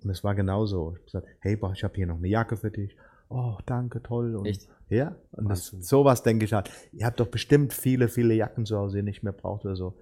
und 0.04 0.10
es 0.10 0.24
war 0.24 0.36
genauso. 0.36 0.92
Ich 0.92 0.98
habe 0.98 1.06
gesagt, 1.06 1.28
hey, 1.42 1.56
boah, 1.56 1.74
ich 1.74 1.84
habe 1.84 1.96
hier 1.96 2.08
noch 2.08 2.18
eine 2.18 2.28
Jacke 2.28 2.58
für 2.58 2.72
dich. 2.72 2.96
Oh, 3.30 3.58
danke, 3.66 4.02
toll. 4.02 4.36
Und 4.36 4.46
Echt? 4.46 4.68
ja, 4.90 5.16
und 5.32 5.50
das, 5.50 5.68
sowas 5.68 6.24
denke 6.24 6.46
ich 6.46 6.54
halt. 6.54 6.72
Ihr 6.92 7.06
habt 7.06 7.20
doch 7.20 7.28
bestimmt 7.28 7.74
viele, 7.74 8.08
viele 8.08 8.34
Jacken 8.34 8.66
zu 8.66 8.78
Hause, 8.78 8.94
die 8.94 9.00
ihr 9.00 9.04
nicht 9.04 9.24
mehr 9.24 9.34
braucht 9.34 9.66
oder 9.66 9.76
so. 9.76 10.00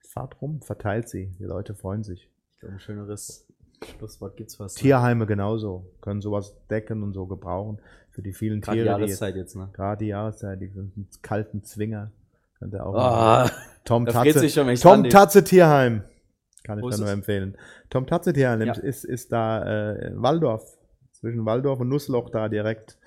Fahrt 0.00 0.40
rum, 0.42 0.60
verteilt 0.60 1.08
sie. 1.08 1.34
Die 1.38 1.44
Leute 1.44 1.74
freuen 1.74 2.02
sich. 2.02 2.30
Ich 2.54 2.60
glaube, 2.60 2.74
ein 2.74 2.80
schöneres 2.80 3.46
Schlusswort 3.84 4.36
gibt's 4.36 4.56
fast. 4.56 4.76
nicht. 4.76 4.82
Tierheime 4.82 5.26
genauso. 5.26 5.94
Können 6.00 6.20
sowas 6.20 6.56
decken 6.68 7.02
und 7.02 7.14
so 7.14 7.26
gebrauchen. 7.26 7.80
Für 8.10 8.22
die 8.22 8.32
vielen 8.32 8.60
Gerade 8.60 8.78
die 8.78 8.82
Tiere, 8.82 8.96
die 8.96 9.00
jetzt, 9.02 9.20
Jahreszeit 9.20 9.36
jetzt, 9.36 9.56
ne? 9.56 9.70
gerade 9.72 10.04
die 10.04 10.10
Jahreszeit, 10.10 10.60
die 10.60 10.68
sind 10.68 11.22
kalten 11.22 11.62
Zwinger. 11.62 12.10
Könnt 12.58 12.74
ihr 12.74 12.84
auch. 12.86 12.94
Ah, 12.94 13.50
Tom 13.84 14.06
Tatze, 14.06 14.46
Tom. 14.80 15.04
Tatze 15.08 15.44
Tierheim. 15.44 16.02
Kann 16.64 16.78
ich 16.80 16.90
da 16.90 16.98
nur 16.98 17.08
empfehlen. 17.10 17.56
Tom 17.88 18.06
Tatze 18.06 18.32
Tierheim 18.32 18.60
Ja. 18.62 18.72
ist, 18.74 19.04
ist 19.04 19.32
da 19.32 19.92
äh, 19.92 20.08
in 20.08 20.22
Waldorf. 20.22 20.76
Zwischen 21.12 21.44
Waldorf 21.46 21.80
und 21.80 21.88
Nussloch 21.88 22.30
da 22.30 22.48
direkt. 22.48 22.98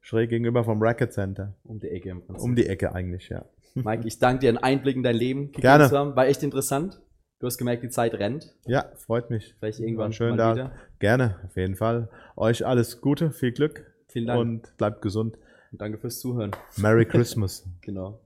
Schräg 0.00 0.30
gegenüber 0.30 0.64
vom 0.64 0.82
Racket 0.82 1.12
Center. 1.12 1.54
Um 1.64 1.78
die 1.78 1.88
Ecke 1.88 2.08
im 2.08 2.22
Prinzip. 2.24 2.42
Um 2.44 2.56
die 2.56 2.66
Ecke 2.66 2.94
eigentlich, 2.94 3.28
ja. 3.28 3.44
Mike, 3.74 4.06
ich 4.06 4.18
danke 4.18 4.40
dir, 4.40 4.48
einen 4.48 4.58
Einblick 4.58 4.96
in 4.96 5.02
dein 5.02 5.14
Leben 5.16 5.46
gegeben 5.46 5.60
Gerne. 5.62 5.90
haben. 5.90 6.16
War 6.16 6.26
echt 6.26 6.42
interessant. 6.42 7.00
Du 7.38 7.46
hast 7.46 7.58
gemerkt, 7.58 7.82
die 7.82 7.88
Zeit 7.90 8.14
rennt. 8.14 8.54
Ja, 8.66 8.86
freut 8.96 9.30
mich. 9.30 9.54
Vielleicht 9.58 9.80
irgendwann 9.80 10.12
schön 10.12 10.36
da. 10.36 10.54
wieder. 10.54 10.72
Gerne, 10.98 11.36
auf 11.46 11.56
jeden 11.56 11.74
Fall. 11.76 12.08
Euch 12.36 12.66
alles 12.66 13.00
Gute, 13.00 13.30
viel 13.30 13.52
Glück 13.52 13.86
Vielen 14.08 14.26
Dank. 14.26 14.40
und 14.40 14.76
bleibt 14.76 15.00
gesund. 15.02 15.36
Und 15.72 15.80
danke 15.80 15.98
fürs 15.98 16.18
Zuhören. 16.20 16.50
Merry 16.76 17.04
Christmas. 17.06 17.66
Genau. 17.82 18.20